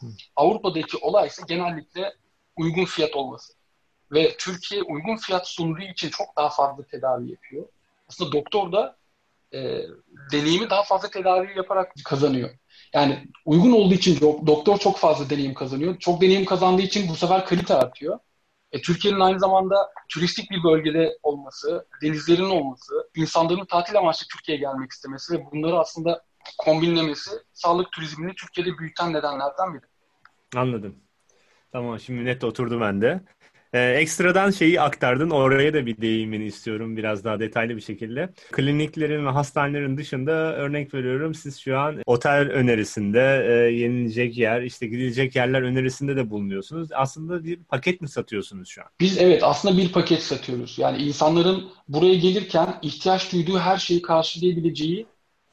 Hmm. 0.00 0.10
Avrupa'daki 0.36 0.96
olay 0.96 1.26
ise 1.28 1.42
genellikle 1.48 2.14
uygun 2.56 2.84
fiyat 2.84 3.16
olması. 3.16 3.52
Ve 4.12 4.36
Türkiye 4.36 4.82
uygun 4.82 5.16
fiyat 5.16 5.48
sunduğu 5.48 5.82
için 5.82 6.10
çok 6.10 6.36
daha 6.36 6.48
fazla 6.48 6.82
tedavi 6.82 7.30
yapıyor. 7.30 7.68
Aslında 8.08 8.32
doktor 8.32 8.72
da 8.72 8.96
e, 9.52 9.82
deneyimi 10.32 10.70
daha 10.70 10.82
fazla 10.82 11.10
tedavi 11.10 11.56
yaparak 11.56 11.92
kazanıyor. 12.04 12.50
Yani 12.94 13.28
uygun 13.44 13.72
olduğu 13.72 13.94
için 13.94 14.20
doktor 14.46 14.78
çok 14.78 14.98
fazla 14.98 15.30
deneyim 15.30 15.54
kazanıyor. 15.54 15.98
Çok 15.98 16.20
deneyim 16.20 16.44
kazandığı 16.44 16.82
için 16.82 17.08
bu 17.08 17.16
sefer 17.16 17.46
kalite 17.46 17.74
artıyor. 17.74 18.18
E, 18.76 18.80
Türkiye'nin 18.80 19.20
aynı 19.20 19.40
zamanda 19.40 19.90
turistik 20.08 20.50
bir 20.50 20.64
bölgede 20.64 21.18
olması, 21.22 21.86
denizlerin 22.02 22.50
olması, 22.50 23.10
insanların 23.14 23.64
tatil 23.64 23.98
amaçlı 23.98 24.26
Türkiye'ye 24.32 24.60
gelmek 24.60 24.92
istemesi 24.92 25.34
ve 25.34 25.44
bunları 25.52 25.78
aslında 25.78 26.24
kombinlemesi 26.58 27.30
sağlık 27.52 27.92
turizmini 27.92 28.34
Türkiye'de 28.34 28.78
büyüten 28.78 29.12
nedenlerden 29.12 29.74
biri. 29.74 29.82
Anladım. 30.56 30.96
Tamam 31.72 32.00
şimdi 32.00 32.24
net 32.24 32.44
oturdu 32.44 32.80
bende. 32.80 33.20
Ee, 33.76 33.94
ekstradan 34.00 34.50
şeyi 34.50 34.80
aktardın. 34.80 35.30
Oraya 35.30 35.74
da 35.74 35.86
bir 35.86 36.00
değinmeni 36.00 36.44
istiyorum 36.44 36.96
biraz 36.96 37.24
daha 37.24 37.40
detaylı 37.40 37.76
bir 37.76 37.80
şekilde. 37.80 38.28
Kliniklerin 38.52 39.26
ve 39.26 39.30
hastanelerin 39.30 39.96
dışında 39.96 40.32
örnek 40.32 40.94
veriyorum 40.94 41.34
siz 41.34 41.58
şu 41.58 41.78
an 41.78 42.02
otel 42.06 42.50
önerisinde 42.50 43.46
e, 43.48 43.52
yenilecek 43.52 44.38
yer, 44.38 44.62
işte 44.62 44.86
gidilecek 44.86 45.36
yerler 45.36 45.62
önerisinde 45.62 46.16
de 46.16 46.30
bulunuyorsunuz. 46.30 46.88
Aslında 46.92 47.44
bir 47.44 47.56
paket 47.56 48.00
mi 48.00 48.08
satıyorsunuz 48.08 48.68
şu 48.68 48.82
an? 48.82 48.88
Biz 49.00 49.18
evet 49.18 49.44
aslında 49.44 49.76
bir 49.78 49.92
paket 49.92 50.22
satıyoruz. 50.22 50.78
Yani 50.78 51.02
insanların 51.02 51.64
buraya 51.88 52.14
gelirken 52.14 52.74
ihtiyaç 52.82 53.32
duyduğu 53.32 53.58
her 53.58 53.76
şeyi 53.76 54.02
karşılayabileceği 54.02 55.06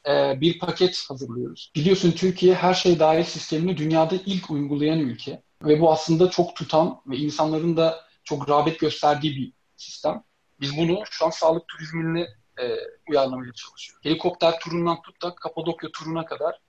e, 0.08 0.40
bir 0.40 0.58
paket 0.58 1.04
hazırlıyoruz. 1.08 1.72
Biliyorsun 1.76 2.12
Türkiye 2.12 2.54
her 2.54 2.74
şey 2.74 2.98
dahil 2.98 3.24
sistemini 3.24 3.76
dünyada 3.76 4.14
ilk 4.26 4.50
uygulayan 4.50 4.98
ülke. 4.98 5.42
Ve 5.64 5.80
bu 5.80 5.92
aslında 5.92 6.30
çok 6.30 6.56
tutan 6.56 7.00
ve 7.06 7.16
insanların 7.16 7.76
da 7.76 8.03
çok 8.24 8.48
rağbet 8.48 8.80
gösterdiği 8.80 9.36
bir 9.36 9.52
sistem. 9.76 10.24
Biz 10.60 10.76
bunu 10.76 11.02
şu 11.10 11.26
an 11.26 11.30
sağlık 11.30 11.68
turizmine 11.68 12.26
e, 12.60 12.76
uyarlamaya 13.08 13.52
çalışıyoruz. 13.52 14.04
Helikopter 14.04 14.60
turundan 14.60 15.02
tut 15.02 15.22
da 15.22 15.34
Kapadokya 15.34 15.90
turuna 15.92 16.24
kadar 16.24 16.60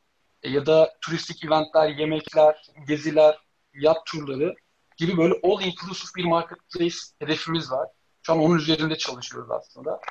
e, 0.43 0.49
ya 0.49 0.65
da 0.65 0.93
turistik 1.01 1.45
eventler, 1.45 1.89
yemekler, 1.89 2.61
geziler, 2.87 3.37
yat 3.73 4.05
turları 4.05 4.55
gibi 4.97 5.17
böyle 5.17 5.33
all 5.43 5.61
inclusive 5.61 6.09
bir 6.15 6.25
marketplace 6.25 6.95
hedefimiz 7.19 7.71
var. 7.71 7.89
Şu 8.21 8.33
an 8.33 8.39
onun 8.39 8.57
üzerinde 8.57 8.97
çalışıyoruz 8.97 9.51
aslında. 9.51 10.01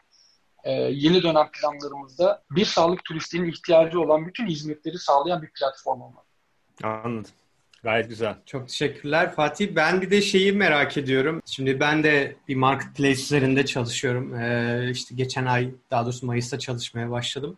Ee, 0.64 0.70
yeni 0.72 1.22
dönem 1.22 1.50
planlarımızda 1.50 2.42
bir 2.50 2.64
sağlık 2.64 3.04
turistinin 3.04 3.48
ihtiyacı 3.48 4.00
olan 4.00 4.26
bütün 4.26 4.46
hizmetleri 4.46 4.98
sağlayan 4.98 5.42
bir 5.42 5.50
platform 5.52 6.00
olmak. 6.00 6.24
Anladım. 6.82 7.32
Gayet 7.84 8.08
güzel. 8.08 8.34
Çok 8.46 8.68
teşekkürler 8.68 9.32
Fatih. 9.34 9.68
Ben 9.76 10.00
bir 10.00 10.10
de 10.10 10.22
şeyi 10.22 10.52
merak 10.52 10.96
ediyorum. 10.96 11.42
Şimdi 11.46 11.80
ben 11.80 12.04
de 12.04 12.36
bir 12.48 12.54
marketplace 12.54 13.22
üzerinde 13.22 13.66
çalışıyorum. 13.66 14.34
Ee, 14.34 14.88
işte 14.90 15.14
geçen 15.14 15.46
ay 15.46 15.70
daha 15.90 16.04
doğrusu 16.04 16.26
Mayıs'ta 16.26 16.58
çalışmaya 16.58 17.10
başladım. 17.10 17.56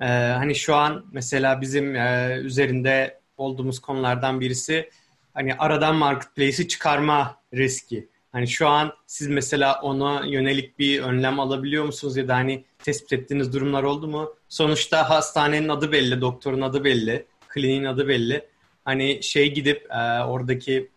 Ee, 0.00 0.04
hani 0.06 0.54
şu 0.54 0.74
an 0.74 1.04
mesela 1.12 1.60
bizim 1.60 1.96
e, 1.96 2.38
üzerinde 2.42 3.20
olduğumuz 3.36 3.78
konulardan 3.78 4.40
birisi 4.40 4.90
hani 5.34 5.54
aradan 5.54 5.96
marketplace'i 5.96 6.68
çıkarma 6.68 7.36
riski. 7.54 8.08
Hani 8.32 8.48
şu 8.48 8.68
an 8.68 8.92
siz 9.06 9.28
mesela 9.28 9.80
ona 9.82 10.26
yönelik 10.26 10.78
bir 10.78 11.02
önlem 11.02 11.40
alabiliyor 11.40 11.84
musunuz 11.84 12.16
ya 12.16 12.28
da 12.28 12.34
hani 12.34 12.64
tespit 12.78 13.12
ettiğiniz 13.12 13.52
durumlar 13.52 13.82
oldu 13.82 14.08
mu? 14.08 14.34
Sonuçta 14.48 15.10
hastanenin 15.10 15.68
adı 15.68 15.92
belli, 15.92 16.20
doktorun 16.20 16.60
adı 16.60 16.84
belli, 16.84 17.26
kliniğin 17.48 17.84
adı 17.84 18.08
belli 18.08 18.53
hani 18.84 19.22
şey 19.22 19.54
gidip 19.54 19.86
e, 19.90 20.24
oradaki 20.24 20.90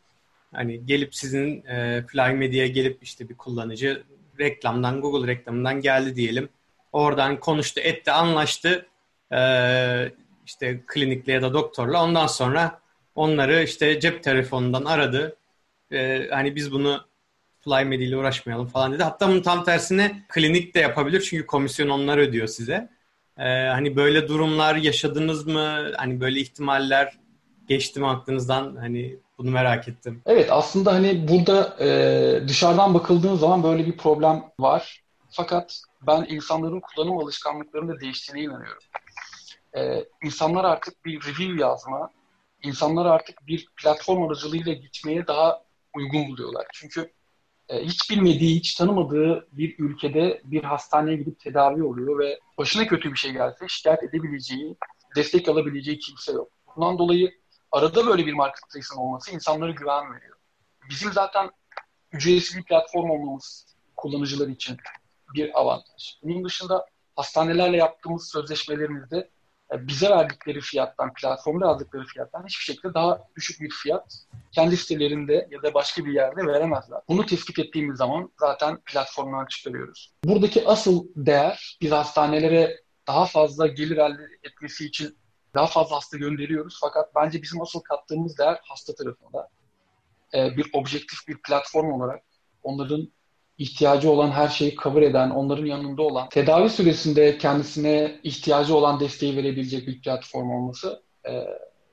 hani 0.53 0.85
gelip 0.85 1.15
sizin 1.15 1.65
e, 1.65 2.03
Fly 2.07 2.33
Media'ya 2.33 2.67
gelip 2.67 3.03
işte 3.03 3.29
bir 3.29 3.37
kullanıcı 3.37 4.03
reklamdan 4.39 5.01
Google 5.01 5.27
reklamından 5.27 5.81
geldi 5.81 6.15
diyelim. 6.15 6.49
Oradan 6.91 7.39
konuştu, 7.39 7.81
etti, 7.81 8.11
anlaştı. 8.11 8.85
E, 9.31 9.39
işte 10.45 10.83
klinikle 10.87 11.33
ya 11.33 11.41
da 11.41 11.53
doktorla. 11.53 12.03
Ondan 12.03 12.27
sonra 12.27 12.79
onları 13.15 13.63
işte 13.63 13.99
cep 13.99 14.23
telefonundan 14.23 14.85
aradı. 14.85 15.35
E, 15.91 16.27
hani 16.31 16.55
biz 16.55 16.71
bunu 16.71 17.07
Fly 17.59 17.85
Media 17.85 18.05
ile 18.05 18.17
uğraşmayalım 18.17 18.67
falan 18.67 18.93
dedi. 18.93 19.03
Hatta 19.03 19.29
bunun 19.29 19.41
tam 19.41 19.63
tersine 19.63 20.25
klinik 20.29 20.75
de 20.75 20.79
yapabilir 20.79 21.21
çünkü 21.21 21.45
komisyon 21.45 21.89
onlar 21.89 22.17
ödüyor 22.17 22.47
size. 22.47 22.89
Ee, 23.37 23.43
hani 23.43 23.95
böyle 23.95 24.27
durumlar 24.27 24.75
yaşadınız 24.75 25.47
mı? 25.47 25.91
Hani 25.97 26.19
böyle 26.19 26.39
ihtimaller 26.39 27.17
geçti 27.67 27.99
mi 27.99 28.07
aklınızdan? 28.07 28.75
Hani 28.75 29.19
bunu 29.37 29.51
merak 29.51 29.87
ettim. 29.87 30.21
Evet 30.25 30.51
aslında 30.51 30.93
hani 30.93 31.27
burada 31.27 31.77
e, 31.79 32.47
dışarıdan 32.47 32.93
bakıldığın 32.93 33.35
zaman 33.35 33.63
böyle 33.63 33.85
bir 33.85 33.97
problem 33.97 34.43
var. 34.59 35.03
Fakat 35.29 35.81
ben 36.01 36.25
insanların 36.29 36.79
kullanım 36.79 37.17
alışkanlıklarını 37.17 37.95
da 37.95 37.99
değiştiğine 37.99 38.43
inanıyorum. 38.45 38.83
E, 39.77 40.05
insanlar 40.23 40.63
artık 40.63 41.05
bir 41.05 41.21
review 41.21 41.61
yazma, 41.61 42.09
insanlar 42.63 43.05
artık 43.05 43.47
bir 43.47 43.67
platform 43.81 44.23
aracılığıyla 44.23 44.73
gitmeye 44.73 45.27
daha 45.27 45.63
uygun 45.95 46.27
buluyorlar. 46.27 46.65
Çünkü 46.73 47.11
e, 47.69 47.83
hiç 47.83 48.09
bilmediği, 48.09 48.55
hiç 48.55 48.75
tanımadığı 48.75 49.47
bir 49.51 49.75
ülkede 49.79 50.41
bir 50.43 50.63
hastaneye 50.63 51.17
gidip 51.17 51.39
tedavi 51.39 51.83
oluyor 51.83 52.19
ve 52.19 52.39
başına 52.57 52.87
kötü 52.87 53.11
bir 53.11 53.17
şey 53.17 53.31
gelse 53.31 53.65
şikayet 53.67 54.03
edebileceği, 54.03 54.75
destek 55.15 55.49
alabileceği 55.49 55.99
kimse 55.99 56.31
yok. 56.31 56.49
Bundan 56.75 56.97
dolayı 56.97 57.31
arada 57.71 58.07
böyle 58.07 58.25
bir 58.25 58.33
marketplace'in 58.33 58.99
olması 58.99 59.31
insanlara 59.31 59.71
güven 59.71 60.13
veriyor. 60.13 60.37
Bizim 60.89 61.13
zaten 61.13 61.51
ücretsiz 62.11 62.57
bir 62.57 62.63
platform 62.63 63.09
olmamız 63.09 63.65
kullanıcılar 63.95 64.47
için 64.47 64.77
bir 65.33 65.59
avantaj. 65.59 66.17
Bunun 66.23 66.45
dışında 66.45 66.85
hastanelerle 67.15 67.77
yaptığımız 67.77 68.29
sözleşmelerimizde 68.29 69.29
e, 69.73 69.87
bize 69.87 70.09
verdikleri 70.09 70.61
fiyattan, 70.61 71.13
platformda 71.13 71.67
aldıkları 71.67 72.05
fiyattan 72.05 72.45
hiçbir 72.47 72.63
şekilde 72.63 72.93
daha 72.93 73.23
düşük 73.35 73.61
bir 73.61 73.69
fiyat 73.69 74.25
kendi 74.51 74.77
sitelerinde 74.77 75.47
ya 75.51 75.63
da 75.63 75.73
başka 75.73 76.05
bir 76.05 76.13
yerde 76.13 76.45
veremezler. 76.47 77.01
Bunu 77.07 77.25
tespit 77.25 77.59
ettiğimiz 77.59 77.97
zaman 77.97 78.31
zaten 78.39 78.77
platformdan 78.85 79.45
çıkarıyoruz. 79.45 80.13
Buradaki 80.23 80.67
asıl 80.67 81.07
değer 81.15 81.77
biz 81.81 81.91
hastanelere 81.91 82.77
daha 83.07 83.25
fazla 83.25 83.67
gelir 83.67 83.97
elde 83.97 84.23
etmesi 84.43 84.85
için 84.85 85.17
daha 85.53 85.67
fazla 85.67 85.95
hasta 85.95 86.17
gönderiyoruz. 86.17 86.77
Fakat 86.81 87.15
bence 87.15 87.41
bizim 87.41 87.61
asıl 87.61 87.79
kattığımız 87.79 88.37
değer 88.37 88.59
hasta 88.63 88.95
tarafında. 88.95 89.49
Ee, 90.33 90.57
bir 90.57 90.69
objektif 90.73 91.27
bir 91.27 91.37
platform 91.41 91.91
olarak 91.91 92.23
onların 92.63 93.11
ihtiyacı 93.57 94.11
olan 94.11 94.31
her 94.31 94.47
şeyi 94.47 94.75
cover 94.75 95.01
eden, 95.01 95.29
onların 95.29 95.65
yanında 95.65 96.01
olan, 96.01 96.29
tedavi 96.29 96.69
süresinde 96.69 97.37
kendisine 97.37 98.19
ihtiyacı 98.23 98.75
olan 98.75 98.99
desteği 98.99 99.37
verebilecek 99.37 99.87
bir 99.87 100.01
platform 100.01 100.51
olması 100.51 101.03
e, 101.29 101.43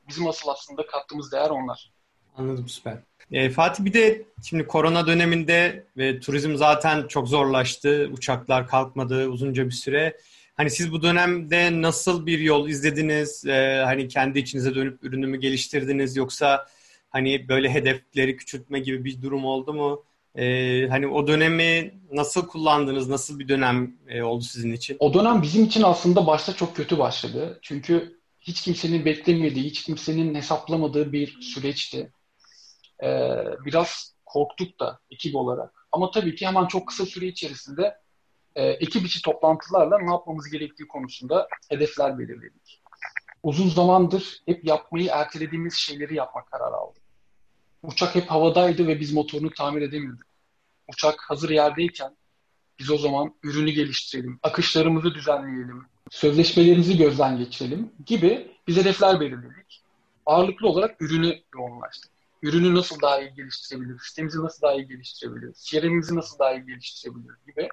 bizim 0.09 0.27
asıl 0.27 0.49
aslında 0.49 0.87
kattığımız 0.87 1.33
değer 1.33 1.51
onlar. 1.51 1.91
Anladım 2.37 2.69
süper. 2.69 2.99
E, 3.33 3.51
Fatih 3.51 3.85
bir 3.85 3.93
de 3.93 4.23
şimdi 4.49 4.67
korona 4.67 5.07
döneminde 5.07 5.87
ve 5.97 6.21
turizm 6.21 6.57
zaten 6.57 7.07
çok 7.07 7.29
zorlaştı. 7.29 8.11
Uçaklar 8.13 8.69
kalkmadı 8.69 9.29
uzunca 9.29 9.67
bir 9.67 9.71
süre. 9.71 10.17
Hani 10.55 10.71
siz 10.71 10.93
bu 10.93 11.03
dönemde 11.03 11.83
nasıl 11.83 12.27
bir 12.27 12.39
yol 12.39 12.69
izlediniz? 12.69 13.47
E, 13.47 13.83
hani 13.85 14.09
kendi 14.09 14.39
içinize 14.39 14.75
dönüp 14.75 15.05
ürünümü 15.05 15.41
geliştirdiniz 15.41 16.17
yoksa 16.17 16.67
hani 17.11 17.49
böyle 17.49 17.71
hedefleri 17.71 18.37
küçültme 18.37 18.81
gibi 18.81 19.05
bir 19.05 19.23
durum 19.23 19.45
oldu 19.45 19.75
mu? 19.75 20.05
Ee, 20.37 20.87
hani 20.91 21.07
o 21.07 21.27
dönemi 21.27 21.95
nasıl 22.13 22.47
kullandınız? 22.47 23.09
Nasıl 23.09 23.39
bir 23.39 23.49
dönem 23.49 23.97
e, 24.09 24.23
oldu 24.23 24.45
sizin 24.45 24.73
için? 24.73 24.97
O 25.01 25.15
dönem 25.15 25.43
bizim 25.43 25.65
için 25.65 25.83
aslında 25.83 26.27
başta 26.27 26.53
çok 26.53 26.77
kötü 26.77 26.99
başladı. 26.99 27.59
Çünkü 27.63 28.19
hiç 28.41 28.63
kimsenin 28.63 29.05
beklemediği, 29.05 29.65
hiç 29.65 29.83
kimsenin 29.83 30.35
hesaplamadığı 30.35 31.13
bir 31.13 31.41
süreçti. 31.41 32.13
Ee, 33.03 33.09
biraz 33.65 34.15
korktuk 34.25 34.81
da 34.81 34.99
ekip 35.11 35.37
olarak. 35.37 35.87
Ama 35.93 36.11
tabii 36.11 36.35
ki 36.35 36.47
hemen 36.47 36.67
çok 36.67 36.89
kısa 36.89 37.07
süre 37.07 37.27
içerisinde 37.27 37.95
e, 38.57 38.65
ekip 38.65 39.07
içi 39.07 39.23
toplantılarla 39.23 39.99
ne 39.99 40.11
yapmamız 40.11 40.51
gerektiği 40.51 40.89
konusunda 40.89 41.49
hedefler 41.71 42.19
belirledik. 42.19 42.83
Uzun 43.43 43.69
zamandır 43.69 44.43
hep 44.47 44.65
yapmayı 44.65 45.09
ertelediğimiz 45.13 45.75
şeyleri 45.75 46.15
yapmak 46.15 46.51
kararı 46.51 46.75
aldık. 46.75 47.03
Uçak 47.83 48.15
hep 48.15 48.31
havadaydı 48.31 48.87
ve 48.87 49.01
biz 49.01 49.13
motorunu 49.13 49.51
tamir 49.51 49.83
edemiyorduk. 49.83 50.27
Uçak 50.89 51.21
hazır 51.21 51.51
yerdeyken 51.51 52.17
biz 52.79 52.91
o 52.91 52.99
zaman 52.99 53.35
ürünü 53.43 53.71
geliştirelim, 53.71 54.39
akışlarımızı 54.43 55.15
düzenleyelim, 55.15 55.87
sözleşmelerimizi 56.11 56.97
gözden 56.97 57.39
geçirelim 57.39 57.93
gibi 58.07 58.53
biz 58.67 58.77
hedefler 58.77 59.21
belirledik. 59.21 59.83
Ağırlıklı 60.27 60.69
olarak 60.69 61.03
ürünü 61.03 61.43
yoğunlaştık. 61.55 62.11
Ürünü 62.43 62.75
nasıl 62.75 63.01
daha 63.03 63.21
iyi 63.21 63.35
geliştirebiliriz, 63.35 64.03
sistemimizi 64.03 64.43
nasıl 64.43 64.63
daha 64.63 64.75
iyi 64.75 64.89
geliştirebiliriz, 64.89 65.65
CRM'imizi 65.65 66.17
nasıl 66.17 66.39
daha 66.39 66.55
iyi 66.55 66.67
geliştirebiliriz 66.67 67.45
gibi 67.47 67.69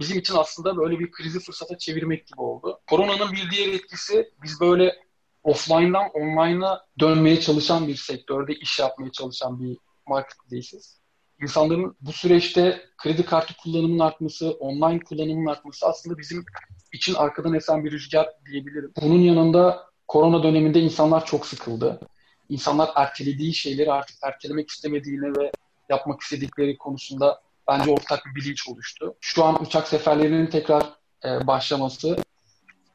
bizim 0.00 0.18
için 0.18 0.34
aslında 0.34 0.76
böyle 0.76 0.98
bir 0.98 1.10
krizi 1.10 1.40
fırsata 1.40 1.78
çevirmek 1.78 2.26
gibi 2.26 2.40
oldu. 2.40 2.80
Koronanın 2.90 3.32
bir 3.32 3.50
diğer 3.50 3.72
etkisi 3.72 4.32
biz 4.42 4.60
böyle 4.60 4.96
offline'dan 5.42 6.10
online'a 6.14 6.86
dönmeye 7.00 7.40
çalışan 7.40 7.88
bir 7.88 7.96
sektörde 7.96 8.54
iş 8.54 8.78
yapmaya 8.78 9.12
çalışan 9.12 9.60
bir 9.60 9.76
marketplace'iz. 10.06 10.98
İnsanların 11.42 11.96
bu 12.00 12.12
süreçte 12.12 12.80
kredi 12.98 13.24
kartı 13.24 13.56
kullanımının 13.56 13.98
artması, 13.98 14.50
online 14.50 15.00
kullanımının 15.00 15.46
artması 15.46 15.86
aslında 15.86 16.18
bizim 16.18 16.44
için 16.92 17.14
arkadan 17.14 17.54
esen 17.54 17.84
bir 17.84 17.92
rüzgar 17.92 18.28
diyebilirim. 18.46 18.92
Bunun 19.02 19.20
yanında 19.20 19.86
korona 20.08 20.42
döneminde 20.42 20.80
insanlar 20.80 21.26
çok 21.26 21.46
sıkıldı. 21.46 22.00
İnsanlar 22.48 22.90
ertelediği 22.94 23.54
şeyleri 23.54 23.92
artık 23.92 24.16
ertelemek 24.22 24.70
istemediğine 24.70 25.26
ve 25.26 25.52
yapmak 25.88 26.20
istedikleri 26.20 26.78
konusunda 26.78 27.42
bence 27.68 27.90
ortak 27.90 28.26
bir 28.26 28.40
bilinç 28.40 28.68
oluştu. 28.68 29.14
Şu 29.20 29.44
an 29.44 29.62
uçak 29.62 29.88
seferlerinin 29.88 30.46
tekrar 30.46 30.82
e, 31.24 31.46
başlaması 31.46 32.16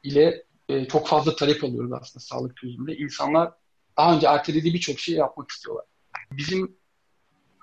ile 0.02 0.44
e, 0.68 0.84
çok 0.84 1.08
fazla 1.08 1.36
talep 1.36 1.64
alıyoruz 1.64 1.92
aslında 1.92 2.24
sağlık 2.24 2.56
turizminde. 2.56 2.96
İnsanlar 2.96 3.52
daha 3.96 4.14
önce 4.14 4.26
ertelediği 4.26 4.74
birçok 4.74 4.98
şey 4.98 5.14
yapmak 5.14 5.50
istiyorlar. 5.50 5.84
Bizim 6.32 6.76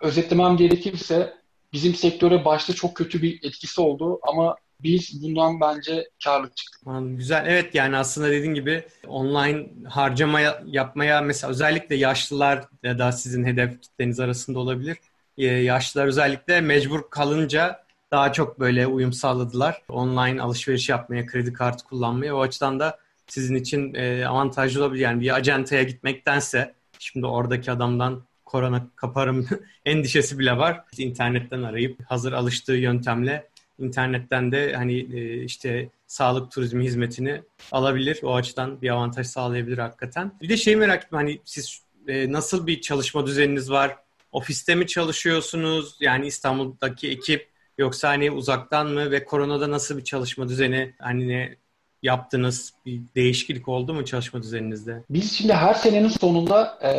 özetlemem 0.01 0.57
gerekirse 0.57 1.33
bizim 1.73 1.95
sektöre 1.95 2.45
başta 2.45 2.73
çok 2.73 2.95
kötü 2.95 3.21
bir 3.21 3.43
etkisi 3.43 3.81
oldu 3.81 4.19
ama 4.23 4.55
biz 4.83 5.23
bundan 5.23 5.61
bence 5.61 6.09
karlı 6.23 6.49
çıktık. 6.55 6.81
Güzel. 7.01 7.45
Evet 7.47 7.75
yani 7.75 7.97
aslında 7.97 8.29
dediğin 8.29 8.53
gibi 8.53 8.85
online 9.07 9.69
harcama 9.89 10.39
yapmaya 10.65 11.21
mesela 11.21 11.51
özellikle 11.51 11.95
yaşlılar 11.95 12.65
ya 12.83 12.99
da 12.99 13.11
sizin 13.11 13.45
hedef 13.45 13.81
kitleniz 13.81 14.19
arasında 14.19 14.59
olabilir. 14.59 14.97
Ee, 15.37 15.45
yaşlılar 15.45 16.07
özellikle 16.07 16.61
mecbur 16.61 17.09
kalınca 17.09 17.83
daha 18.11 18.33
çok 18.33 18.59
böyle 18.59 18.87
uyum 18.87 19.13
sağladılar. 19.13 19.81
Online 19.89 20.41
alışveriş 20.41 20.89
yapmaya, 20.89 21.25
kredi 21.25 21.53
kartı 21.53 21.85
kullanmaya. 21.85 22.35
O 22.35 22.41
açıdan 22.41 22.79
da 22.79 22.99
sizin 23.27 23.55
için 23.55 23.93
e, 23.93 24.25
avantajlı 24.25 24.81
olabilir. 24.81 25.01
Yani 25.01 25.21
bir 25.21 25.35
acentaya 25.35 25.83
gitmektense 25.83 26.73
şimdi 26.99 27.25
oradaki 27.25 27.71
adamdan 27.71 28.23
korona 28.45 28.87
kaparım 28.95 29.47
endişesi 29.85 30.39
bile 30.39 30.57
var. 30.57 30.83
İnternetten 30.97 31.63
arayıp 31.63 32.11
hazır 32.11 32.33
alıştığı 32.33 32.73
yöntemle 32.73 33.47
internetten 33.79 34.51
de 34.51 34.73
hani 34.75 34.99
e, 34.99 35.43
işte 35.43 35.89
sağlık 36.07 36.51
turizmi 36.51 36.83
hizmetini 36.83 37.41
alabilir. 37.71 38.19
O 38.23 38.35
açıdan 38.35 38.81
bir 38.81 38.89
avantaj 38.89 39.27
sağlayabilir 39.27 39.77
hakikaten. 39.77 40.31
Bir 40.41 40.49
de 40.49 40.57
şey 40.57 40.75
merak 40.75 41.03
ettim 41.03 41.17
hani 41.17 41.41
siz 41.45 41.81
e, 42.07 42.31
nasıl 42.31 42.67
bir 42.67 42.81
çalışma 42.81 43.27
düzeniniz 43.27 43.71
var? 43.71 43.97
Ofiste 44.31 44.75
mi 44.75 44.87
çalışıyorsunuz? 44.87 45.95
Yani 45.99 46.27
İstanbul'daki 46.27 47.09
ekip 47.09 47.51
Yoksa 47.81 48.09
hani 48.09 48.31
uzaktan 48.31 48.87
mı 48.87 49.11
ve 49.11 49.25
koronada 49.25 49.71
nasıl 49.71 49.97
bir 49.97 50.03
çalışma 50.03 50.49
düzeni 50.49 50.93
hani 50.99 51.27
ne 51.27 51.55
yaptınız? 52.03 52.73
Bir 52.85 53.01
değişiklik 53.15 53.67
oldu 53.67 53.93
mu 53.93 54.05
çalışma 54.05 54.41
düzeninizde? 54.41 55.03
Biz 55.09 55.37
şimdi 55.37 55.53
her 55.53 55.73
senenin 55.73 56.07
sonunda 56.07 56.79
e, 56.83 56.91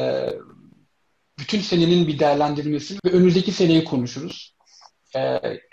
bütün 1.39 1.61
senenin 1.61 2.09
bir 2.09 2.19
değerlendirilmesi 2.19 2.95
ve 3.07 3.11
önümüzdeki 3.11 3.53
seneyi 3.53 3.85
konuşuruz. 3.85 4.57
E, 5.17 5.21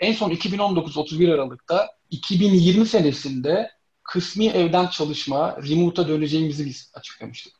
en 0.00 0.12
son 0.12 0.30
2019-31 0.30 1.34
Aralık'ta 1.34 1.88
2020 2.10 2.86
senesinde 2.86 3.70
kısmi 4.02 4.46
evden 4.46 4.86
çalışma, 4.86 5.56
remote'a 5.68 6.08
döneceğimizi 6.08 6.66
biz 6.66 6.92
açıklamıştık. 6.94 7.52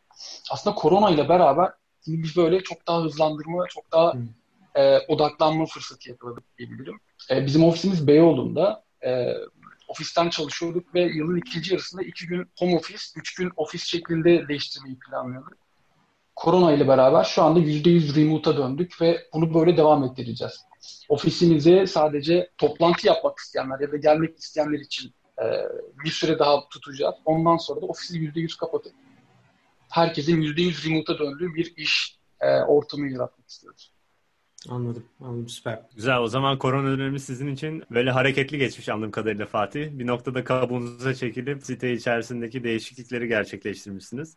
Aslında 0.51 0.77
korona 0.77 1.11
ile 1.11 1.29
beraber 1.29 1.71
biz 2.07 2.37
böyle 2.37 2.63
çok 2.63 2.87
daha 2.87 3.03
hızlandırma, 3.03 3.67
çok 3.69 3.93
daha 3.93 4.15
hmm. 4.15 4.29
e, 4.75 4.99
odaklanma 4.99 5.67
fırsatı 5.67 6.11
yakaladık 6.11 6.45
diyebilirim. 6.59 7.01
E, 7.31 7.47
bizim 7.47 7.65
ofisimiz 7.65 8.07
Beyoğlu'nda. 8.07 8.85
E, 9.05 9.35
ofisten 9.89 10.29
çalışıyorduk 10.29 10.95
ve 10.95 11.01
yılın 11.01 11.37
ikinci 11.37 11.73
yarısında 11.73 12.03
iki 12.03 12.27
gün 12.27 12.47
home 12.59 12.77
office, 12.77 13.03
üç 13.17 13.35
gün 13.35 13.51
ofis 13.57 13.85
şeklinde 13.85 14.49
değiştirmeyi 14.49 14.99
planlıyorduk. 14.99 15.59
Korona 16.37 16.73
ile 16.73 16.89
beraber 16.89 17.25
şu 17.25 17.43
anda 17.43 17.61
%100 17.61 18.17
remote'a 18.17 18.57
döndük 18.57 19.01
ve 19.01 19.27
bunu 19.35 19.55
böyle 19.55 19.77
devam 19.77 20.05
ettireceğiz. 20.05 20.67
Ofisimizi 21.09 21.87
sadece 21.87 22.51
toplantı 22.59 23.07
yapmak 23.07 23.39
isteyenler 23.39 23.81
ya 23.81 23.93
da 23.93 23.97
gelmek 23.97 24.39
isteyenler 24.39 24.79
için 24.79 25.13
e, 25.43 25.45
bir 26.05 26.11
süre 26.11 26.39
daha 26.39 26.69
tutacağız. 26.69 27.15
Ondan 27.25 27.57
sonra 27.57 27.81
da 27.81 27.87
ofisi 27.87 28.19
%100 28.19 28.59
kapatıp 28.59 28.93
herkesin 29.91 30.43
%100 30.43 30.89
remote'a 30.89 31.19
döndüğü 31.19 31.55
bir 31.55 31.75
iş 31.77 32.19
e, 32.41 32.61
ortamı 32.61 33.13
yaratmak 33.13 33.49
istiyoruz. 33.49 33.93
Anladım. 34.69 35.05
Anladım. 35.21 35.49
Süper. 35.49 35.83
Güzel. 35.97 36.19
O 36.19 36.27
zaman 36.27 36.59
korona 36.59 36.99
dönemi 36.99 37.21
sizin 37.21 37.55
için 37.55 37.85
böyle 37.91 38.11
hareketli 38.11 38.59
geçmiş 38.59 38.89
anladığım 38.89 39.11
kadarıyla 39.11 39.47
Fatih. 39.47 39.89
Bir 39.91 40.07
noktada 40.07 40.45
kabuğunuza 40.45 41.15
çekilip 41.15 41.65
site 41.65 41.93
içerisindeki 41.93 42.65
değişiklikleri 42.65 43.29
gerçekleştirmişsiniz. 43.29 44.37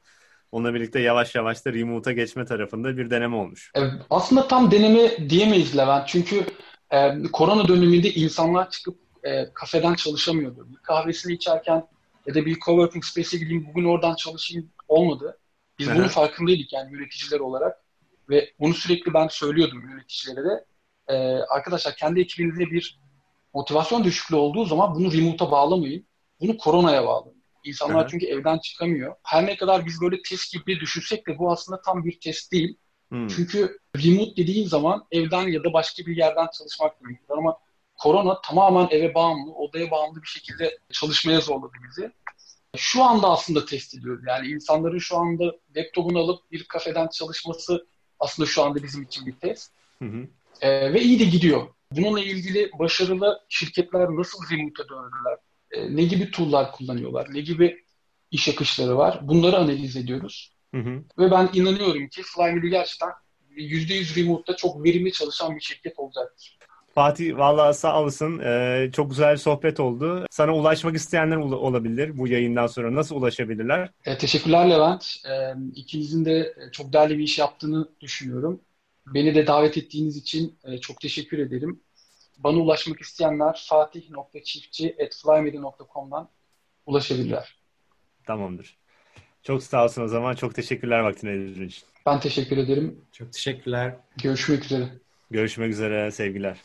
Onunla 0.52 0.74
birlikte 0.74 1.00
yavaş 1.00 1.36
yavaş 1.36 1.66
da 1.66 1.74
remote'a 1.74 2.14
geçme 2.14 2.46
tarafında 2.46 2.98
bir 2.98 3.10
deneme 3.10 3.36
olmuş. 3.36 3.72
Aslında 4.10 4.48
tam 4.48 4.72
deneme 4.72 5.30
diyemeyiz 5.30 5.78
Levent. 5.78 6.08
Çünkü 6.08 6.46
e, 6.92 7.24
korona 7.34 7.68
döneminde 7.68 8.10
insanlar 8.10 8.70
çıkıp 8.70 8.98
e, 9.24 9.54
kafeden 9.54 9.94
çalışamıyordu. 9.94 10.68
Bir 10.72 10.78
kahvesini 10.78 11.34
içerken 11.34 11.88
ya 12.26 12.36
da 12.36 12.46
bir 12.46 12.60
coworking 12.60 13.04
space'e 13.04 13.40
gideyim 13.40 13.68
bugün 13.70 13.86
oradan 13.86 14.16
çalışayım 14.16 14.70
olmadı. 14.88 15.38
Biz 15.80 15.88
Aha. 15.88 15.96
bunun 15.96 16.08
farkındaydık 16.08 16.74
yani 16.74 16.94
yöneticiler 16.94 17.40
olarak. 17.40 17.84
Ve 18.30 18.54
bunu 18.60 18.74
sürekli 18.74 19.14
ben 19.14 19.28
söylüyordum 19.28 19.90
yöneticilere 19.90 20.44
de. 20.46 20.66
e, 21.08 21.16
arkadaşlar 21.50 21.96
kendi 21.96 22.22
ekibinizde 22.22 22.72
bir 22.72 23.00
motivasyon 23.54 24.04
düşüklüğü 24.04 24.36
olduğu 24.36 24.66
zaman 24.66 24.96
bunu 24.96 25.14
remote'a 25.14 25.52
bağlamayın. 25.52 26.08
Bunu 26.42 26.58
koronaya 26.58 27.08
bağlayın. 27.08 27.44
İnsanlar 27.64 28.02
Hı 28.02 28.06
hı. 28.06 28.12
çünkü 28.12 28.26
evden 28.26 28.58
çıkamıyor. 28.58 29.16
Her 29.24 29.46
ne 29.46 29.58
kadar 29.58 29.86
biz 29.86 30.02
böyle 30.02 30.22
test 30.22 30.54
gibi 30.54 30.80
düşünsek 30.80 31.28
de 31.28 31.40
bu 31.40 31.52
aslında 31.52 31.82
tam 31.82 32.06
bir 32.06 32.20
test 32.20 32.52
değil. 32.52 32.78
Hmm. 33.10 33.28
Çünkü 33.28 33.78
remote 33.96 34.36
dediğin 34.38 34.68
zaman 34.68 35.06
evden 35.12 35.48
ya 35.48 35.64
da 35.64 35.74
başka 35.74 36.06
bir 36.06 36.18
yerden 36.18 36.48
çalışmak 36.58 37.04
demektir. 37.04 37.34
Ama 37.38 37.58
korona 37.98 38.42
tamamen 38.42 38.88
eve 38.92 39.14
bağımlı, 39.14 39.54
odaya 39.54 39.92
bağımlı 39.92 40.22
bir 40.22 40.28
şekilde 40.28 40.78
çalışmaya 40.92 41.42
zorladı 41.42 41.74
bizi. 41.90 42.12
Şu 42.78 43.04
anda 43.04 43.30
aslında 43.30 43.66
test 43.66 43.96
ediyoruz. 43.96 44.24
Yani 44.28 44.48
insanların 44.48 45.00
şu 45.00 45.18
anda 45.18 45.56
laptopunu 45.78 46.20
alıp 46.20 46.52
bir 46.52 46.64
kafeden 46.64 47.08
çalışması 47.08 47.88
aslında 48.20 48.48
şu 48.48 48.64
anda 48.64 48.84
bizim 48.84 49.04
için 49.04 49.26
bir 49.26 49.36
test. 49.36 49.72
Hı 50.00 50.06
hı. 50.06 50.28
Ee, 50.62 50.94
ve 50.94 51.02
iyi 51.02 51.20
de 51.20 51.24
gidiyor. 51.24 51.68
Bununla 51.92 52.20
ilgili 52.20 52.72
başarılı 52.80 53.40
şirketler 53.50 54.10
nasıl 54.10 54.40
remote'a 54.52 54.90
döndüler? 54.90 55.38
Ee, 55.72 55.96
ne 55.96 56.04
gibi 56.04 56.32
tool'lar 56.32 56.72
kullanıyorlar? 56.72 57.34
Ne 57.34 57.42
gibi 57.42 57.84
iş 58.32 58.50
akışları 58.50 58.98
var? 58.98 59.20
Bunları 59.28 59.58
analiz 59.58 59.96
ediyoruz. 59.96 60.54
Hı 60.74 60.82
hı. 60.82 61.04
Ve 61.20 61.32
ben 61.32 61.50
inanıyorum 61.54 62.08
ki 62.08 62.22
Flyme'de 62.24 62.70
gerçekten 62.70 63.10
%100 63.56 64.16
remote'da 64.16 64.56
çok 64.56 64.84
verimli 64.84 65.12
çalışan 65.12 65.56
bir 65.56 65.62
şirket 65.62 66.00
olacaktır. 66.00 66.58
Fatih 66.96 67.38
vallahi 67.38 67.74
sağ 67.74 68.02
olasın. 68.02 68.40
Ee, 68.40 68.90
çok 68.94 69.10
güzel 69.10 69.32
bir 69.34 69.38
sohbet 69.38 69.80
oldu. 69.80 70.26
Sana 70.32 70.56
ulaşmak 70.56 70.96
isteyenler 70.96 71.38
ol- 71.38 71.52
olabilir 71.52 72.18
bu 72.18 72.28
yayından 72.28 72.68
sonra. 72.68 72.96
Nasıl 72.96 73.16
ulaşabilirler? 73.16 73.90
E, 74.06 74.18
teşekkürler 74.18 74.70
Levent. 74.70 75.16
E, 75.26 75.54
ikinizin 75.76 76.26
de 76.26 76.56
çok 76.72 76.94
değerli 76.94 77.18
bir 77.18 77.24
iş 77.24 77.40
yaptığını 77.40 77.90
düşünüyorum. 78.02 78.62
Beni 79.08 79.36
de 79.36 79.48
davet 79.48 79.78
ettiğiniz 79.78 80.18
için 80.18 80.56
e, 80.64 80.78
çok 80.78 81.02
teşekkür 81.02 81.40
ederim. 81.40 81.80
Bana 82.38 82.58
ulaşmak 82.58 83.02
isteyenler 83.02 83.66
fatih.çiftçi.flymedi.com'dan 83.70 86.30
ulaşabilirler. 86.86 87.58
Tamamdır. 88.26 88.78
Çok 89.44 89.64
sağ 89.64 89.84
olsun 89.84 90.02
o 90.02 90.08
zaman. 90.08 90.36
Çok 90.36 90.56
teşekkürler 90.56 91.00
vaktini 91.00 91.30
ayırdığın 91.30 91.68
için. 91.68 91.84
Ben 92.06 92.20
teşekkür 92.20 92.58
ederim. 92.58 93.02
Çok 93.12 93.34
teşekkürler. 93.34 93.96
Görüşmek 94.24 94.66
üzere. 94.66 94.90
Görüşmek 95.32 95.72
üzere. 95.72 96.12
Sevgiler. 96.12 96.64